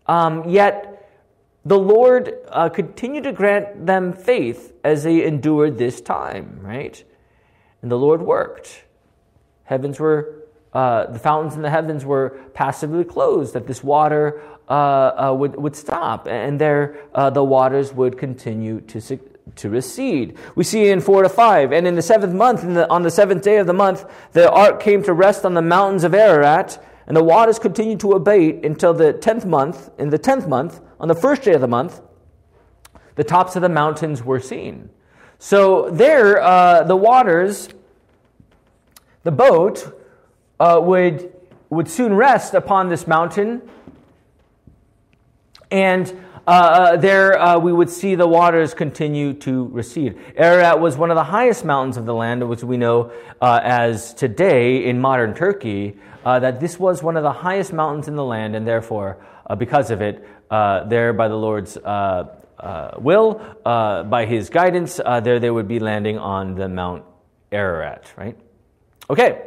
Um, 0.06 0.48
yet, 0.48 0.93
the 1.64 1.78
Lord 1.78 2.34
uh, 2.48 2.68
continued 2.68 3.24
to 3.24 3.32
grant 3.32 3.86
them 3.86 4.12
faith 4.12 4.72
as 4.84 5.04
they 5.04 5.24
endured 5.24 5.78
this 5.78 6.00
time, 6.00 6.60
right? 6.60 7.02
And 7.80 7.90
the 7.90 7.98
Lord 7.98 8.20
worked. 8.20 8.84
Heavens 9.64 9.98
were, 9.98 10.44
uh, 10.74 11.06
the 11.06 11.18
fountains 11.18 11.54
in 11.54 11.62
the 11.62 11.70
heavens 11.70 12.04
were 12.04 12.38
passively 12.52 13.04
closed, 13.04 13.54
that 13.54 13.66
this 13.66 13.82
water 13.82 14.42
uh, 14.68 14.72
uh 14.72 15.34
would, 15.36 15.56
would 15.56 15.76
stop, 15.76 16.26
and 16.26 16.60
there 16.60 16.96
uh, 17.14 17.30
the 17.30 17.44
waters 17.44 17.92
would 17.92 18.18
continue 18.18 18.80
to, 18.82 19.18
to 19.56 19.70
recede. 19.70 20.36
We 20.54 20.64
see 20.64 20.88
in 20.88 21.00
4 21.00 21.22
to 21.22 21.28
5, 21.30 21.72
and 21.72 21.86
in 21.86 21.94
the 21.94 22.02
seventh 22.02 22.34
month, 22.34 22.62
the, 22.62 22.88
on 22.90 23.02
the 23.02 23.10
seventh 23.10 23.42
day 23.42 23.56
of 23.56 23.66
the 23.66 23.74
month, 23.74 24.04
the 24.32 24.50
ark 24.50 24.80
came 24.80 25.02
to 25.04 25.12
rest 25.14 25.46
on 25.46 25.54
the 25.54 25.62
mountains 25.62 26.04
of 26.04 26.14
Ararat, 26.14 26.82
and 27.06 27.16
the 27.16 27.22
waters 27.22 27.58
continued 27.58 28.00
to 28.00 28.12
abate 28.12 28.64
until 28.64 28.94
the 28.94 29.12
tenth 29.12 29.44
month. 29.44 29.90
In 29.98 30.10
the 30.10 30.18
tenth 30.18 30.48
month, 30.48 30.80
on 30.98 31.08
the 31.08 31.14
first 31.14 31.42
day 31.42 31.52
of 31.52 31.60
the 31.60 31.68
month, 31.68 32.00
the 33.16 33.24
tops 33.24 33.56
of 33.56 33.62
the 33.62 33.68
mountains 33.68 34.24
were 34.24 34.40
seen. 34.40 34.90
So 35.38 35.90
there, 35.90 36.42
uh, 36.42 36.84
the 36.84 36.96
waters, 36.96 37.68
the 39.22 39.32
boat 39.32 40.00
uh, 40.58 40.80
would, 40.82 41.32
would 41.68 41.88
soon 41.88 42.14
rest 42.14 42.54
upon 42.54 42.88
this 42.88 43.06
mountain. 43.06 43.62
And 45.70 46.10
uh, 46.46 46.50
uh 46.50 46.96
there 46.96 47.40
uh, 47.40 47.58
we 47.58 47.72
would 47.72 47.88
see 47.88 48.14
the 48.14 48.28
waters 48.28 48.74
continue 48.74 49.32
to 49.32 49.66
recede. 49.68 50.18
Ararat 50.36 50.78
was 50.78 50.96
one 50.96 51.10
of 51.10 51.14
the 51.14 51.24
highest 51.24 51.64
mountains 51.64 51.96
of 51.96 52.04
the 52.04 52.14
land, 52.14 52.46
which 52.48 52.62
we 52.62 52.76
know 52.76 53.12
uh, 53.40 53.60
as 53.62 54.12
today 54.14 54.84
in 54.84 55.00
modern 55.00 55.34
Turkey, 55.34 55.96
that 56.24 56.60
this 56.60 56.78
was 56.78 57.02
one 57.02 57.16
of 57.16 57.22
the 57.22 57.32
highest 57.32 57.72
mountains 57.72 58.08
in 58.08 58.16
the 58.16 58.24
land, 58.24 58.56
and 58.56 58.66
therefore, 58.66 59.18
because 59.58 59.90
of 59.90 60.00
it, 60.00 60.26
uh, 60.50 60.84
there 60.84 61.12
by 61.12 61.28
the 61.28 61.36
Lord's 61.36 61.76
uh, 61.76 62.36
uh, 62.58 62.92
will, 62.98 63.40
uh, 63.64 64.04
by 64.04 64.26
his 64.26 64.50
guidance, 64.50 65.00
uh, 65.04 65.20
there 65.20 65.40
they 65.40 65.50
would 65.50 65.68
be 65.68 65.80
landing 65.80 66.18
on 66.18 66.54
the 66.54 66.68
Mount 66.68 67.04
Ararat, 67.52 68.12
right? 68.16 68.38
Okay. 69.10 69.42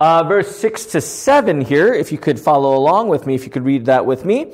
verse 0.00 0.54
6 0.56 0.86
to 0.86 1.00
7 1.00 1.60
here, 1.60 1.94
if 1.94 2.12
you 2.12 2.18
could 2.18 2.40
follow 2.40 2.76
along 2.76 3.08
with 3.08 3.26
me, 3.26 3.34
if 3.34 3.44
you 3.44 3.50
could 3.50 3.64
read 3.64 3.86
that 3.86 4.04
with 4.04 4.24
me. 4.24 4.52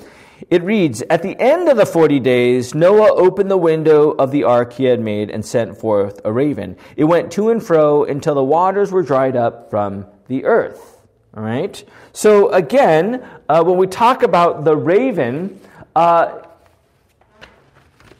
It 0.51 0.63
reads 0.65 1.03
At 1.09 1.23
the 1.23 1.39
end 1.41 1.69
of 1.69 1.77
the 1.77 1.87
forty 1.87 2.19
days, 2.19 2.75
Noah 2.75 3.15
opened 3.15 3.49
the 3.49 3.57
window 3.57 4.11
of 4.11 4.33
the 4.33 4.43
ark 4.43 4.73
he 4.73 4.85
had 4.85 5.01
made 5.01 5.31
and 5.31 5.45
sent 5.45 5.79
forth 5.79 6.21
a 6.25 6.33
raven. 6.33 6.77
It 6.97 7.05
went 7.05 7.31
to 7.33 7.51
and 7.51 7.63
fro 7.63 8.05
until 8.05 8.35
the 8.35 8.43
waters 8.43 8.91
were 8.91 9.03
dried 9.03 9.37
up 9.37 9.71
from 9.71 10.07
the 10.29 10.45
earth. 10.45 11.01
All 11.37 11.43
right? 11.43 11.83
So, 12.13 12.51
again, 12.51 13.27
uh, 13.49 13.63
when 13.65 13.79
we 13.79 13.87
talk 13.87 14.23
about 14.23 14.65
the 14.65 14.77
raven, 14.77 15.61
uh, 15.97 16.43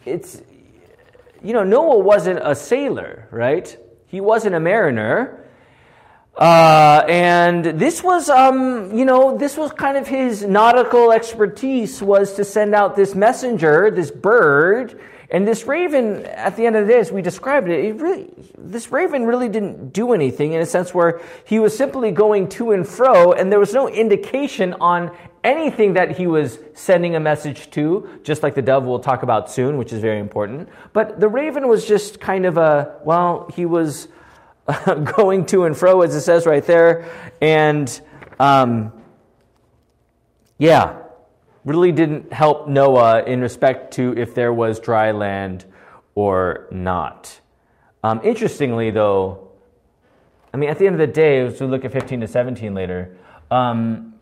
it's, 0.05 0.41
you 1.43 1.53
know, 1.53 1.63
Noah 1.63 1.99
wasn't 1.99 2.41
a 2.43 2.55
sailor, 2.55 3.29
right? 3.31 3.77
He 4.07 4.21
wasn't 4.21 4.55
a 4.55 4.61
mariner. 4.61 5.39
Uh, 6.37 7.05
and 7.09 7.65
this 7.65 8.03
was, 8.03 8.31
um, 8.31 8.97
you 8.97 9.05
know, 9.05 9.37
this 9.37 9.57
was 9.57 9.71
kind 9.73 9.99
of 9.99 10.09
his 10.09 10.43
nautical 10.43 11.13
expertise 11.13 12.03
was 12.03 12.35
to 12.35 12.45
send 12.45 12.75
out 12.75 12.97
this 12.97 13.15
messenger, 13.15 13.91
this 13.91 14.11
bird, 14.11 14.99
and 15.33 15.49
this 15.49 15.67
raven. 15.67 16.25
At 16.27 16.57
the 16.57 16.67
end 16.67 16.77
of 16.77 16.87
the 16.87 16.93
day, 16.93 17.01
as 17.01 17.11
we 17.11 17.23
described 17.23 17.69
it, 17.69 17.85
it 17.85 17.95
really, 17.97 18.31
this 18.57 18.93
raven 18.93 19.25
really 19.25 19.49
didn't 19.49 19.93
do 19.93 20.13
anything 20.13 20.53
in 20.53 20.61
a 20.61 20.67
sense 20.67 20.95
where 20.95 21.21
he 21.45 21.59
was 21.59 21.77
simply 21.77 22.13
going 22.13 22.49
to 22.51 22.71
and 22.71 22.87
fro, 22.87 23.33
and 23.33 23.51
there 23.51 23.59
was 23.59 23.75
no 23.75 23.89
indication 23.89 24.75
on 24.75 25.11
anything 25.43 25.95
that 25.95 26.17
he 26.17 26.27
was 26.27 26.59
sending 26.75 27.17
a 27.17 27.21
message 27.21 27.71
to, 27.71 28.21
just 28.23 28.43
like 28.43 28.55
the 28.55 28.63
dove 28.63 28.85
we'll 28.85 29.01
talk 29.01 29.25
about 29.25 29.51
soon, 29.51 29.77
which 29.77 29.93
is 29.93 30.01
very 30.01 30.21
important. 30.21 30.69
But 30.93 31.19
the 31.19 31.29
raven 31.29 31.67
was 31.67 31.87
just 31.87 32.21
kind 32.21 32.47
of 32.47 32.59
a, 32.59 33.01
well, 33.05 33.51
he 33.55 33.67
was 33.67 34.09
going 35.17 35.47
to 35.47 35.65
and 35.65 35.77
fro, 35.77 36.03
as 36.03 36.15
it 36.15 36.21
says 36.21 36.47
right 36.47 36.65
there. 36.65 37.11
And 37.41 38.01
um, 38.39 38.93
yeah, 40.59 41.02
really 41.65 41.93
didn't 41.93 42.33
help 42.33 42.69
Noah 42.69 43.23
in 43.25 43.41
respect 43.41 43.95
to 43.95 44.17
if 44.17 44.35
there 44.35 44.53
was 44.53 44.81
dry 44.81 45.13
land 45.13 45.65
or 46.15 46.67
not. 46.71 47.41
Um, 48.03 48.21
interestingly, 48.25 48.91
though, 48.91 49.49
I 50.53 50.57
mean, 50.57 50.69
at 50.69 50.79
the 50.79 50.87
end 50.87 51.01
of 51.01 51.07
the 51.07 51.13
day, 51.13 51.41
as 51.41 51.61
we 51.61 51.67
look 51.67 51.85
at 51.85 51.93
15 51.93 52.21
to 52.21 52.29
17 52.29 52.75
later, 52.75 53.17
um, 53.51 54.15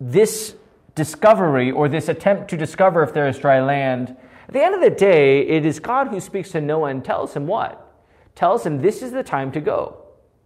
this 0.00 0.54
discovery 0.94 1.70
or 1.70 1.88
this 1.88 2.08
attempt 2.08 2.48
to 2.50 2.56
discover 2.56 3.02
if 3.02 3.12
there 3.12 3.26
is 3.28 3.38
dry 3.38 3.60
land, 3.60 4.16
at 4.46 4.54
the 4.54 4.62
end 4.62 4.74
of 4.74 4.80
the 4.80 4.90
day, 4.90 5.40
it 5.40 5.66
is 5.66 5.80
God 5.80 6.08
who 6.08 6.20
speaks 6.20 6.52
to 6.52 6.60
Noah 6.60 6.90
and 6.90 7.04
tells 7.04 7.34
him 7.34 7.46
what? 7.46 7.88
tells 8.38 8.64
him 8.64 8.80
this 8.80 9.02
is 9.02 9.10
the 9.10 9.22
time 9.24 9.50
to 9.50 9.60
go, 9.60 9.96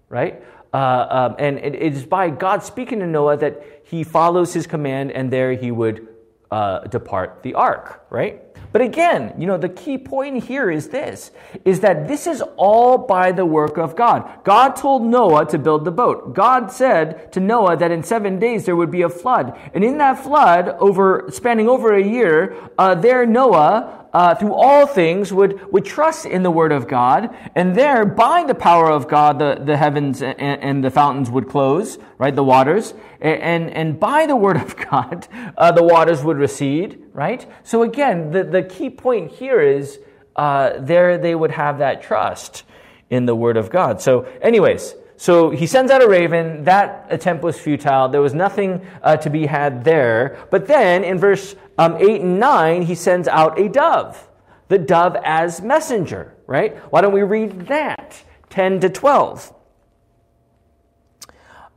right? 0.08 0.42
Uh, 0.72 1.06
um, 1.10 1.36
and 1.38 1.58
it 1.58 1.74
is 1.74 2.06
by 2.06 2.30
God 2.30 2.62
speaking 2.62 3.00
to 3.00 3.06
Noah 3.06 3.36
that 3.36 3.82
he 3.84 4.04
follows 4.04 4.54
his 4.54 4.66
command 4.66 5.12
and 5.12 5.30
there 5.30 5.52
he 5.52 5.70
would 5.70 6.08
uh, 6.50 6.80
depart 6.80 7.42
the 7.42 7.54
ark, 7.54 8.06
right? 8.10 8.40
But 8.72 8.80
again, 8.80 9.34
you 9.38 9.46
know, 9.46 9.58
the 9.58 9.68
key 9.68 9.98
point 9.98 10.44
here 10.44 10.70
is 10.70 10.88
this, 10.88 11.30
is 11.64 11.80
that 11.80 12.08
this 12.08 12.26
is 12.26 12.42
all 12.56 12.96
by 12.96 13.30
the 13.32 13.44
work 13.44 13.76
of 13.76 13.94
God. 13.94 14.44
God 14.44 14.76
told 14.76 15.02
Noah 15.02 15.44
to 15.46 15.58
build 15.58 15.84
the 15.84 15.90
boat. 15.90 16.34
God 16.34 16.72
said 16.72 17.30
to 17.32 17.40
Noah 17.40 17.76
that 17.76 17.90
in 17.90 18.02
seven 18.02 18.38
days 18.38 18.64
there 18.64 18.76
would 18.76 18.90
be 18.90 19.02
a 19.02 19.10
flood. 19.10 19.58
And 19.74 19.84
in 19.84 19.98
that 19.98 20.22
flood, 20.22 20.70
over, 20.70 21.26
spanning 21.30 21.68
over 21.68 21.92
a 21.92 22.02
year, 22.02 22.56
uh, 22.78 22.94
there 22.94 23.26
Noah 23.26 24.01
uh, 24.12 24.34
through 24.34 24.54
all 24.54 24.86
things 24.86 25.32
would, 25.32 25.72
would 25.72 25.84
trust 25.84 26.26
in 26.26 26.42
the 26.42 26.50
word 26.50 26.72
of 26.72 26.86
God, 26.86 27.34
and 27.54 27.74
there, 27.74 28.04
by 28.04 28.44
the 28.44 28.54
power 28.54 28.90
of 28.90 29.08
God, 29.08 29.38
the, 29.38 29.60
the 29.64 29.76
heavens 29.76 30.22
and, 30.22 30.38
and 30.38 30.84
the 30.84 30.90
fountains 30.90 31.30
would 31.30 31.48
close, 31.48 31.98
right, 32.18 32.34
the 32.34 32.44
waters, 32.44 32.92
and, 33.20 33.70
and 33.70 33.98
by 33.98 34.26
the 34.26 34.36
word 34.36 34.56
of 34.56 34.76
God, 34.90 35.26
uh, 35.56 35.72
the 35.72 35.82
waters 35.82 36.22
would 36.22 36.36
recede, 36.36 37.02
right? 37.12 37.46
So 37.62 37.82
again, 37.82 38.30
the, 38.30 38.44
the 38.44 38.62
key 38.62 38.90
point 38.90 39.32
here 39.32 39.60
is 39.60 39.98
uh, 40.36 40.78
there 40.78 41.18
they 41.18 41.34
would 41.34 41.50
have 41.50 41.78
that 41.78 42.02
trust 42.02 42.64
in 43.10 43.26
the 43.26 43.34
word 43.34 43.56
of 43.56 43.70
God. 43.70 44.00
So, 44.00 44.22
anyways, 44.40 44.94
so 45.22 45.50
he 45.50 45.68
sends 45.68 45.92
out 45.92 46.02
a 46.02 46.08
raven. 46.08 46.64
That 46.64 47.06
attempt 47.08 47.44
was 47.44 47.56
futile. 47.56 48.08
There 48.08 48.20
was 48.20 48.34
nothing 48.34 48.84
uh, 49.04 49.18
to 49.18 49.30
be 49.30 49.46
had 49.46 49.84
there. 49.84 50.44
But 50.50 50.66
then 50.66 51.04
in 51.04 51.16
verse 51.16 51.54
um, 51.78 51.96
8 51.96 52.22
and 52.22 52.40
9, 52.40 52.82
he 52.82 52.96
sends 52.96 53.28
out 53.28 53.56
a 53.56 53.68
dove, 53.68 54.28
the 54.66 54.78
dove 54.78 55.16
as 55.22 55.62
messenger, 55.62 56.34
right? 56.48 56.76
Why 56.90 57.02
don't 57.02 57.12
we 57.12 57.22
read 57.22 57.68
that? 57.68 58.20
10 58.50 58.80
to 58.80 58.88
12. 58.88 59.54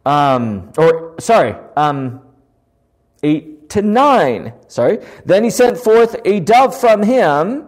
Um, 0.07 0.71
or, 0.75 1.13
sorry, 1.19 1.53
um, 1.77 2.21
8 3.21 3.69
to 3.69 3.83
9. 3.83 4.53
Sorry. 4.69 5.05
Then 5.23 5.43
he 5.43 5.51
sent 5.51 5.77
forth 5.77 6.15
a 6.25 6.39
dove 6.39 6.75
from 6.75 7.03
him 7.03 7.67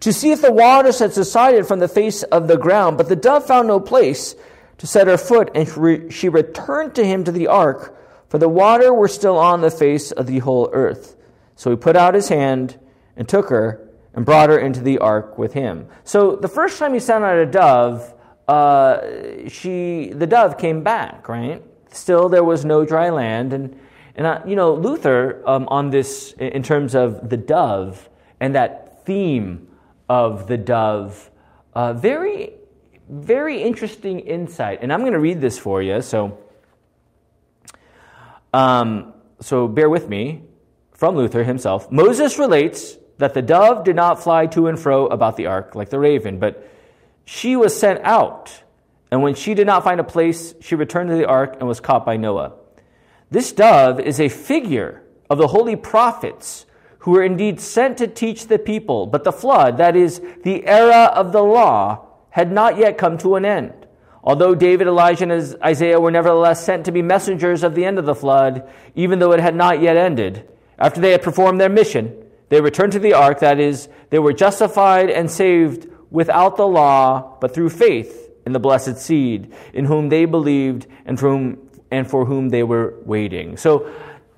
to 0.00 0.14
see 0.14 0.32
if 0.32 0.40
the 0.40 0.50
waters 0.50 0.98
had 0.98 1.12
subsided 1.12 1.66
from 1.66 1.78
the 1.78 1.88
face 1.88 2.22
of 2.22 2.48
the 2.48 2.56
ground. 2.56 2.96
But 2.96 3.10
the 3.10 3.16
dove 3.16 3.46
found 3.46 3.68
no 3.68 3.80
place 3.80 4.34
to 4.80 4.86
set 4.86 5.06
her 5.08 5.18
foot, 5.18 5.50
and 5.54 5.68
she 6.10 6.30
returned 6.30 6.94
to 6.94 7.04
him 7.04 7.22
to 7.22 7.30
the 7.30 7.46
ark, 7.46 7.94
for 8.30 8.38
the 8.38 8.48
water 8.48 8.94
were 8.94 9.08
still 9.08 9.36
on 9.36 9.60
the 9.60 9.70
face 9.70 10.10
of 10.10 10.26
the 10.26 10.38
whole 10.38 10.70
earth. 10.72 11.16
So 11.54 11.68
he 11.68 11.76
put 11.76 11.96
out 11.96 12.14
his 12.14 12.30
hand 12.30 12.80
and 13.14 13.28
took 13.28 13.50
her 13.50 13.86
and 14.14 14.24
brought 14.24 14.48
her 14.48 14.58
into 14.58 14.80
the 14.80 14.96
ark 14.96 15.36
with 15.36 15.52
him. 15.52 15.86
So 16.04 16.34
the 16.34 16.48
first 16.48 16.78
time 16.78 16.94
he 16.94 16.98
sent 16.98 17.22
out 17.22 17.36
a 17.36 17.44
dove, 17.44 18.14
uh, 18.48 19.02
she, 19.48 20.12
the 20.14 20.26
dove 20.26 20.56
came 20.56 20.82
back, 20.82 21.28
right? 21.28 21.62
Still, 21.92 22.30
there 22.30 22.42
was 22.42 22.64
no 22.64 22.86
dry 22.86 23.10
land. 23.10 23.52
And, 23.52 23.78
and 24.14 24.26
uh, 24.26 24.40
you 24.46 24.56
know, 24.56 24.72
Luther, 24.72 25.42
um, 25.46 25.68
on 25.68 25.90
this, 25.90 26.32
in 26.38 26.62
terms 26.62 26.94
of 26.94 27.28
the 27.28 27.36
dove 27.36 28.08
and 28.40 28.54
that 28.54 29.04
theme 29.04 29.68
of 30.08 30.46
the 30.46 30.56
dove, 30.56 31.30
uh, 31.74 31.92
very, 31.92 32.54
very 33.10 33.62
interesting 33.62 34.20
insight. 34.20 34.78
And 34.82 34.92
I'm 34.92 35.00
going 35.00 35.12
to 35.12 35.20
read 35.20 35.40
this 35.40 35.58
for 35.58 35.82
you. 35.82 36.00
So, 36.00 36.38
um, 38.52 39.12
so 39.40 39.66
bear 39.66 39.90
with 39.90 40.08
me 40.08 40.42
from 40.92 41.16
Luther 41.16 41.42
himself, 41.42 41.90
Moses 41.90 42.38
relates 42.38 42.96
that 43.18 43.34
the 43.34 43.42
dove 43.42 43.84
did 43.84 43.96
not 43.96 44.22
fly 44.22 44.46
to 44.46 44.68
and 44.68 44.78
fro 44.78 45.06
about 45.06 45.36
the 45.36 45.46
ark 45.46 45.74
like 45.74 45.90
the 45.90 45.98
raven, 45.98 46.38
but 46.38 46.68
she 47.24 47.56
was 47.56 47.78
sent 47.78 48.00
out. 48.04 48.62
And 49.10 49.22
when 49.22 49.34
she 49.34 49.54
did 49.54 49.66
not 49.66 49.82
find 49.82 50.00
a 50.00 50.04
place, 50.04 50.54
she 50.60 50.74
returned 50.74 51.10
to 51.10 51.16
the 51.16 51.26
ark 51.26 51.56
and 51.58 51.68
was 51.68 51.80
caught 51.80 52.06
by 52.06 52.16
Noah. 52.16 52.52
This 53.30 53.52
dove 53.52 54.00
is 54.00 54.20
a 54.20 54.28
figure 54.28 55.02
of 55.28 55.38
the 55.38 55.48
holy 55.48 55.76
prophets 55.76 56.64
who 57.00 57.12
were 57.12 57.22
indeed 57.22 57.60
sent 57.60 57.98
to 57.98 58.06
teach 58.06 58.46
the 58.46 58.58
people, 58.58 59.06
but 59.06 59.24
the 59.24 59.32
flood, 59.32 59.78
that 59.78 59.96
is, 59.96 60.20
the 60.44 60.66
era 60.66 61.04
of 61.14 61.32
the 61.32 61.42
law, 61.42 62.06
had 62.30 62.50
not 62.50 62.76
yet 62.76 62.98
come 62.98 63.18
to 63.18 63.36
an 63.36 63.44
end. 63.44 63.74
Although 64.22 64.54
David, 64.54 64.86
Elijah, 64.86 65.24
and 65.24 65.56
Isaiah 65.62 66.00
were 66.00 66.10
nevertheless 66.10 66.64
sent 66.64 66.84
to 66.84 66.92
be 66.92 67.02
messengers 67.02 67.62
of 67.62 67.74
the 67.74 67.84
end 67.84 67.98
of 67.98 68.04
the 68.04 68.14
flood, 68.14 68.68
even 68.94 69.18
though 69.18 69.32
it 69.32 69.40
had 69.40 69.54
not 69.54 69.80
yet 69.80 69.96
ended, 69.96 70.46
after 70.78 71.00
they 71.00 71.12
had 71.12 71.22
performed 71.22 71.60
their 71.60 71.68
mission, 71.68 72.24
they 72.50 72.60
returned 72.60 72.92
to 72.92 72.98
the 72.98 73.14
ark, 73.14 73.40
that 73.40 73.58
is, 73.58 73.88
they 74.10 74.18
were 74.18 74.32
justified 74.32 75.08
and 75.08 75.30
saved 75.30 75.88
without 76.10 76.56
the 76.56 76.66
law, 76.66 77.38
but 77.40 77.54
through 77.54 77.70
faith 77.70 78.30
in 78.44 78.52
the 78.52 78.58
blessed 78.58 78.98
seed, 78.98 79.54
in 79.72 79.84
whom 79.84 80.08
they 80.08 80.24
believed 80.24 80.86
and 81.06 81.18
for 81.18 81.30
whom, 81.30 81.70
and 81.90 82.10
for 82.10 82.24
whom 82.24 82.48
they 82.48 82.62
were 82.62 82.94
waiting. 83.04 83.56
So, 83.56 83.90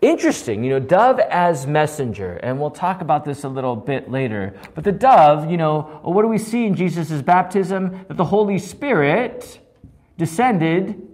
interesting, 0.02 0.64
you 0.64 0.70
know, 0.70 0.80
dove 0.80 1.20
as 1.20 1.66
messenger, 1.66 2.34
and 2.42 2.60
we'll 2.60 2.70
talk 2.70 3.00
about 3.00 3.24
this 3.24 3.44
a 3.44 3.48
little 3.48 3.76
bit 3.76 4.10
later. 4.10 4.54
But 4.74 4.84
the 4.84 4.92
dove, 4.92 5.50
you 5.50 5.56
know, 5.56 6.00
what 6.02 6.22
do 6.22 6.28
we 6.28 6.38
see 6.38 6.66
in 6.66 6.74
Jesus' 6.74 7.22
baptism? 7.22 8.04
That 8.08 8.16
the 8.16 8.24
Holy 8.24 8.58
Spirit 8.58 9.60
descended 10.18 11.08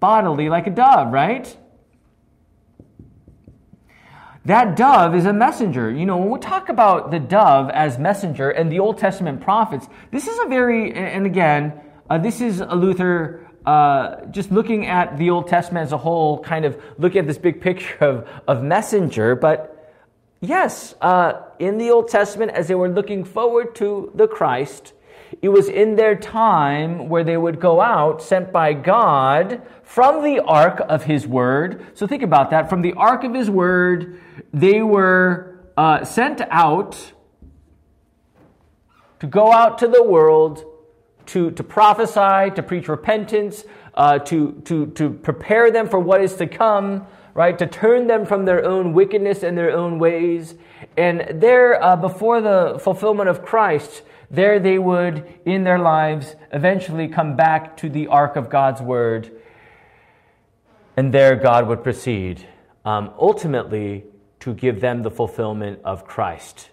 bodily 0.00 0.48
like 0.48 0.66
a 0.66 0.70
dove, 0.70 1.12
right? 1.12 1.56
That 4.44 4.76
dove 4.76 5.14
is 5.14 5.26
a 5.26 5.32
messenger. 5.32 5.90
You 5.90 6.04
know, 6.04 6.16
when 6.16 6.30
we 6.30 6.38
talk 6.40 6.68
about 6.68 7.12
the 7.12 7.20
dove 7.20 7.70
as 7.70 7.98
messenger 7.98 8.50
and 8.50 8.72
the 8.72 8.80
Old 8.80 8.98
Testament 8.98 9.40
prophets, 9.40 9.86
this 10.10 10.26
is 10.26 10.36
a 10.40 10.48
very, 10.48 10.92
and 10.92 11.26
again, 11.26 11.74
uh, 12.10 12.18
this 12.18 12.40
is 12.40 12.60
a 12.60 12.74
Luther 12.74 13.41
uh, 13.64 14.26
just 14.26 14.50
looking 14.50 14.86
at 14.86 15.18
the 15.18 15.30
Old 15.30 15.48
Testament 15.48 15.84
as 15.84 15.92
a 15.92 15.98
whole, 15.98 16.42
kind 16.42 16.64
of 16.64 16.80
looking 16.98 17.20
at 17.20 17.26
this 17.26 17.38
big 17.38 17.60
picture 17.60 17.96
of, 18.04 18.28
of 18.48 18.62
messenger. 18.62 19.34
But 19.34 19.94
yes, 20.40 20.94
uh, 21.00 21.42
in 21.58 21.78
the 21.78 21.90
Old 21.90 22.08
Testament, 22.08 22.52
as 22.52 22.68
they 22.68 22.74
were 22.74 22.88
looking 22.88 23.24
forward 23.24 23.74
to 23.76 24.10
the 24.14 24.26
Christ, 24.26 24.92
it 25.40 25.48
was 25.48 25.68
in 25.68 25.96
their 25.96 26.14
time 26.14 27.08
where 27.08 27.24
they 27.24 27.36
would 27.36 27.60
go 27.60 27.80
out, 27.80 28.22
sent 28.22 28.52
by 28.52 28.74
God 28.74 29.62
from 29.82 30.22
the 30.22 30.40
ark 30.40 30.82
of 30.88 31.04
His 31.04 31.26
Word. 31.26 31.86
So 31.94 32.06
think 32.06 32.22
about 32.22 32.50
that. 32.50 32.68
From 32.68 32.82
the 32.82 32.92
ark 32.94 33.24
of 33.24 33.32
His 33.32 33.48
Word, 33.48 34.20
they 34.52 34.82
were 34.82 35.60
uh, 35.76 36.04
sent 36.04 36.42
out 36.50 37.12
to 39.20 39.26
go 39.26 39.52
out 39.52 39.78
to 39.78 39.86
the 39.86 40.02
world 40.02 40.64
to, 41.26 41.50
to 41.52 41.62
prophesy, 41.62 42.54
to 42.54 42.62
preach 42.62 42.88
repentance, 42.88 43.64
uh, 43.94 44.18
to, 44.20 44.52
to, 44.64 44.86
to 44.86 45.10
prepare 45.10 45.70
them 45.70 45.88
for 45.88 45.98
what 45.98 46.22
is 46.22 46.34
to 46.36 46.46
come, 46.46 47.06
right? 47.34 47.58
To 47.58 47.66
turn 47.66 48.06
them 48.06 48.26
from 48.26 48.44
their 48.44 48.64
own 48.64 48.92
wickedness 48.92 49.42
and 49.42 49.56
their 49.56 49.72
own 49.72 49.98
ways. 49.98 50.54
And 50.96 51.40
there, 51.40 51.82
uh, 51.82 51.96
before 51.96 52.40
the 52.40 52.78
fulfillment 52.80 53.28
of 53.28 53.42
Christ, 53.44 54.02
there 54.30 54.58
they 54.58 54.78
would, 54.78 55.24
in 55.44 55.64
their 55.64 55.78
lives, 55.78 56.34
eventually 56.52 57.08
come 57.08 57.36
back 57.36 57.76
to 57.78 57.88
the 57.88 58.06
ark 58.08 58.36
of 58.36 58.48
God's 58.48 58.80
word. 58.80 59.30
And 60.96 61.12
there 61.12 61.36
God 61.36 61.68
would 61.68 61.82
proceed, 61.82 62.46
um, 62.84 63.12
ultimately, 63.18 64.04
to 64.40 64.54
give 64.54 64.80
them 64.80 65.02
the 65.02 65.10
fulfillment 65.10 65.80
of 65.84 66.04
Christ. 66.04 66.70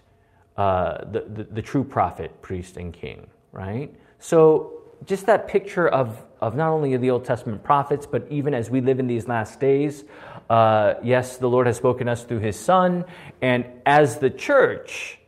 uh, 0.60 1.04
the, 1.10 1.20
the, 1.20 1.44
the 1.44 1.62
true 1.62 1.82
prophet, 1.84 2.42
priest, 2.42 2.76
and 2.76 2.92
king, 2.92 3.26
right? 3.50 3.90
So 4.20 4.82
just 5.06 5.26
that 5.26 5.48
picture 5.48 5.88
of, 5.88 6.22
of 6.40 6.54
not 6.54 6.70
only 6.70 6.96
the 6.96 7.10
Old 7.10 7.24
Testament 7.24 7.64
prophets, 7.64 8.06
but 8.06 8.26
even 8.30 8.54
as 8.54 8.70
we 8.70 8.80
live 8.80 9.00
in 9.00 9.06
these 9.06 9.26
last 9.26 9.58
days, 9.58 10.04
uh, 10.48 10.94
yes, 11.02 11.38
the 11.38 11.48
Lord 11.48 11.66
has 11.66 11.76
spoken 11.76 12.08
us 12.08 12.24
through 12.24 12.40
his 12.40 12.58
Son. 12.58 13.04
And 13.40 13.64
as 13.86 14.18
the 14.18 14.30
church 14.30 15.18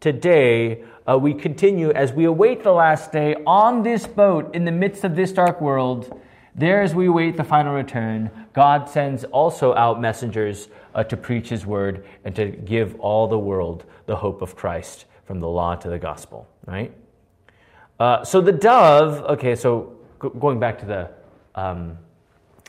today, 0.00 0.84
uh, 1.08 1.18
we 1.18 1.34
continue 1.34 1.90
as 1.92 2.12
we 2.12 2.24
await 2.26 2.62
the 2.62 2.72
last 2.72 3.10
day 3.10 3.36
on 3.46 3.82
this 3.82 4.06
boat 4.06 4.54
in 4.54 4.64
the 4.64 4.72
midst 4.72 5.04
of 5.04 5.16
this 5.16 5.32
dark 5.32 5.60
world. 5.60 6.20
There, 6.54 6.82
as 6.82 6.94
we 6.94 7.06
await 7.06 7.38
the 7.38 7.44
final 7.44 7.72
return, 7.72 8.30
God 8.52 8.88
sends 8.88 9.24
also 9.24 9.74
out 9.74 10.00
messengers 10.00 10.68
uh, 10.94 11.02
to 11.04 11.16
preach 11.16 11.48
his 11.48 11.64
word 11.64 12.04
and 12.24 12.36
to 12.36 12.50
give 12.50 13.00
all 13.00 13.26
the 13.26 13.38
world 13.38 13.86
the 14.04 14.16
hope 14.16 14.42
of 14.42 14.54
Christ 14.54 15.06
from 15.24 15.40
the 15.40 15.48
law 15.48 15.74
to 15.76 15.88
the 15.88 15.98
gospel, 15.98 16.46
right? 16.66 16.92
Uh, 17.98 18.24
so 18.24 18.40
the 18.40 18.52
dove, 18.52 19.22
okay, 19.24 19.54
so 19.54 19.96
going 20.18 20.58
back 20.58 20.78
to 20.78 20.86
the, 20.86 21.10
um, 21.54 21.98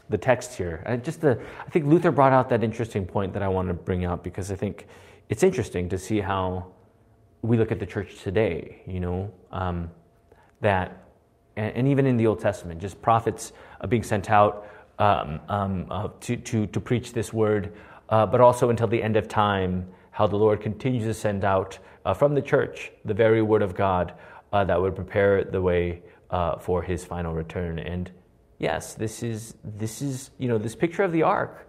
the 0.09 0.17
text 0.17 0.53
here, 0.53 0.83
I 0.85 0.97
just 0.97 1.21
the, 1.21 1.39
I 1.65 1.69
think 1.69 1.85
Luther 1.85 2.11
brought 2.11 2.33
out 2.33 2.49
that 2.49 2.63
interesting 2.63 3.05
point 3.05 3.33
that 3.33 3.41
I 3.41 3.47
want 3.47 3.67
to 3.69 3.73
bring 3.73 4.05
out 4.05 4.23
because 4.23 4.51
I 4.51 4.55
think 4.55 4.87
it's 5.29 5.43
interesting 5.43 5.89
to 5.89 5.97
see 5.97 6.19
how 6.19 6.67
we 7.41 7.57
look 7.57 7.71
at 7.71 7.79
the 7.79 7.85
church 7.85 8.21
today, 8.21 8.81
you 8.85 8.99
know, 8.99 9.31
um, 9.51 9.89
that, 10.61 11.05
and, 11.55 11.75
and, 11.75 11.87
even 11.87 12.05
in 12.05 12.15
the 12.17 12.27
Old 12.27 12.39
Testament, 12.39 12.79
just 12.79 13.01
prophets 13.01 13.53
uh, 13.81 13.87
being 13.87 14.03
sent 14.03 14.29
out 14.29 14.67
um, 14.99 15.39
um, 15.49 15.87
uh, 15.89 16.09
to, 16.21 16.37
to, 16.37 16.67
to 16.67 16.79
preach 16.79 17.13
this 17.13 17.33
word, 17.33 17.73
but 18.09 18.39
also 18.39 18.69
until 18.69 18.87
the 18.87 19.01
end 19.01 19.17
of 19.17 19.27
time, 19.27 19.87
how 20.11 20.27
the 20.27 20.35
Lord 20.35 20.61
continues 20.61 21.05
to 21.05 21.13
send 21.13 21.43
out 21.43 21.79
from 22.15 22.35
the 22.35 22.41
church 22.41 22.91
the 23.03 23.13
very 23.13 23.41
word 23.41 23.63
of 23.63 23.75
God 23.75 24.13
uh, 24.53 24.63
that 24.63 24.79
would 24.79 24.95
prepare 24.95 25.43
the 25.43 25.61
way 25.61 26.01
uh, 26.29 26.57
for 26.59 26.83
his 26.83 27.03
final 27.03 27.33
return. 27.33 27.79
And 27.79 28.09
yes, 28.59 28.93
this 28.93 29.23
is 29.23 29.55
this 29.63 30.01
is 30.01 30.29
you 30.37 30.47
know 30.47 30.57
this 30.57 30.75
picture 30.75 31.03
of 31.03 31.11
the 31.11 31.23
ark. 31.23 31.67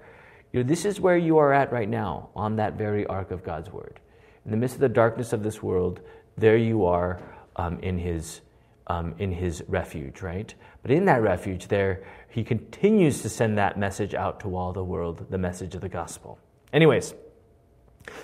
You 0.53 0.63
know, 0.63 0.69
this 0.69 0.85
is 0.85 1.01
where 1.01 1.17
you 1.17 1.39
are 1.39 1.53
at 1.53 1.73
right 1.73 1.89
now 1.89 2.29
on 2.37 2.57
that 2.57 2.75
very 2.75 3.05
ark 3.07 3.33
of 3.33 3.43
God's 3.43 3.71
word. 3.71 3.99
In 4.45 4.53
the 4.53 4.57
midst 4.57 4.77
of 4.77 4.81
the 4.81 4.89
darkness 4.89 5.33
of 5.33 5.43
this 5.43 5.63
world, 5.63 6.01
there 6.37 6.57
you 6.57 6.85
are 6.85 7.21
um, 7.57 7.81
in 7.81 7.99
his 7.99 8.43
um, 8.87 9.15
in 9.19 9.33
his 9.33 9.65
refuge, 9.67 10.21
right? 10.21 10.55
But 10.83 10.91
in 10.91 11.07
that 11.07 11.23
refuge, 11.23 11.69
there 11.69 12.05
he 12.29 12.45
continues 12.45 13.23
to 13.23 13.31
send 13.31 13.57
that 13.57 13.79
message 13.79 14.13
out 14.15 14.41
to 14.41 14.55
all 14.55 14.75
the 14.75 14.85
world, 14.85 15.27
the 15.31 15.39
message 15.39 15.75
of 15.75 15.81
the 15.81 15.89
gospel. 15.89 16.39
Anyways. 16.73 17.15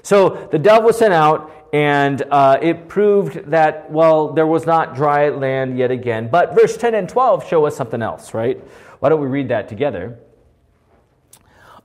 So 0.03 0.49
the 0.51 0.59
dove 0.59 0.85
was 0.85 0.99
sent 0.99 1.13
out, 1.13 1.53
and 1.73 2.23
uh, 2.31 2.59
it 2.61 2.89
proved 2.89 3.51
that, 3.51 3.91
well, 3.91 4.33
there 4.33 4.47
was 4.47 4.67
not 4.67 4.95
dry 4.95 5.29
land 5.29 5.79
yet 5.79 5.91
again. 5.91 6.29
But 6.31 6.55
verse 6.55 6.77
10 6.77 6.95
and 6.95 7.09
12 7.09 7.49
show 7.49 7.67
us 7.67 7.77
something 7.77 8.03
else, 8.03 8.35
right? 8.35 8.63
Why 8.99 9.09
don't 9.09 9.21
we 9.21 9.29
read 9.29 9.49
that 9.49 9.69
together? 9.69 10.19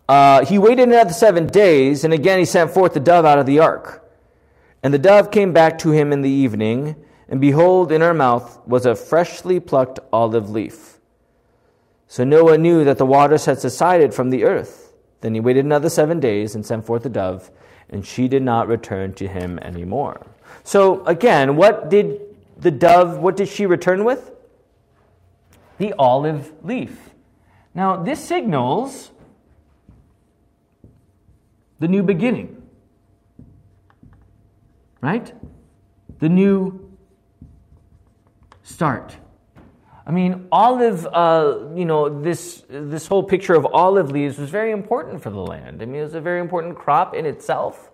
Uh, 0.07 0.45
he 0.45 0.57
waited 0.57 0.87
another 0.87 1.13
seven 1.13 1.47
days, 1.47 2.03
and 2.03 2.13
again 2.13 2.39
he 2.39 2.45
sent 2.45 2.71
forth 2.71 2.93
the 2.93 2.99
dove 2.99 3.25
out 3.25 3.39
of 3.39 3.45
the 3.45 3.59
ark. 3.59 4.01
And 4.83 4.93
the 4.93 4.99
dove 4.99 5.31
came 5.31 5.51
back 5.51 5.79
to 5.79 5.91
him 5.91 6.11
in 6.11 6.21
the 6.21 6.29
evening, 6.29 6.95
and 7.27 7.41
behold, 7.41 7.91
in 7.91 8.01
her 8.01 8.13
mouth 8.13 8.59
was 8.67 8.85
a 8.85 8.95
freshly 8.95 9.59
plucked 9.59 9.99
olive 10.13 10.49
leaf. 10.49 10.99
So 12.07 12.23
Noah 12.23 12.59
knew 12.59 12.83
that 12.83 12.99
the 12.99 13.05
waters 13.05 13.45
had 13.45 13.59
subsided 13.59 14.13
from 14.13 14.29
the 14.29 14.43
earth. 14.43 14.93
Then 15.21 15.33
he 15.33 15.39
waited 15.39 15.65
another 15.65 15.89
seven 15.89 16.19
days 16.19 16.53
and 16.53 16.63
sent 16.63 16.85
forth 16.85 17.01
the 17.01 17.09
dove 17.09 17.49
and 17.89 18.05
she 18.05 18.27
did 18.27 18.43
not 18.43 18.67
return 18.67 19.13
to 19.13 19.27
him 19.27 19.59
anymore. 19.59 20.25
So 20.63 21.05
again, 21.05 21.55
what 21.55 21.89
did 21.89 22.21
the 22.57 22.71
dove, 22.71 23.19
what 23.19 23.35
did 23.35 23.47
she 23.47 23.65
return 23.65 24.03
with? 24.03 24.31
The 25.77 25.93
olive 25.99 26.53
leaf. 26.63 27.11
Now, 27.73 27.97
this 27.97 28.23
signals 28.23 29.11
the 31.79 31.87
new 31.87 32.03
beginning. 32.03 32.61
Right? 35.01 35.33
The 36.19 36.29
new 36.29 36.97
start. 38.63 39.17
I 40.07 40.11
mean, 40.11 40.47
olive, 40.51 41.07
uh, 41.11 41.59
you 41.73 41.85
know, 41.85 42.21
this, 42.21 42.63
this 42.69 43.07
whole 43.07 43.23
picture 43.23 43.55
of 43.55 43.65
olive 43.65 44.11
leaves 44.11 44.37
was 44.37 44.51
very 44.51 44.71
important 44.71 45.23
for 45.23 45.31
the 45.31 45.39
land. 45.39 45.81
I 45.81 45.85
mean, 45.85 46.01
it 46.01 46.03
was 46.03 46.13
a 46.13 46.21
very 46.21 46.39
important 46.39 46.77
crop 46.77 47.15
in 47.15 47.25
itself. 47.25 47.89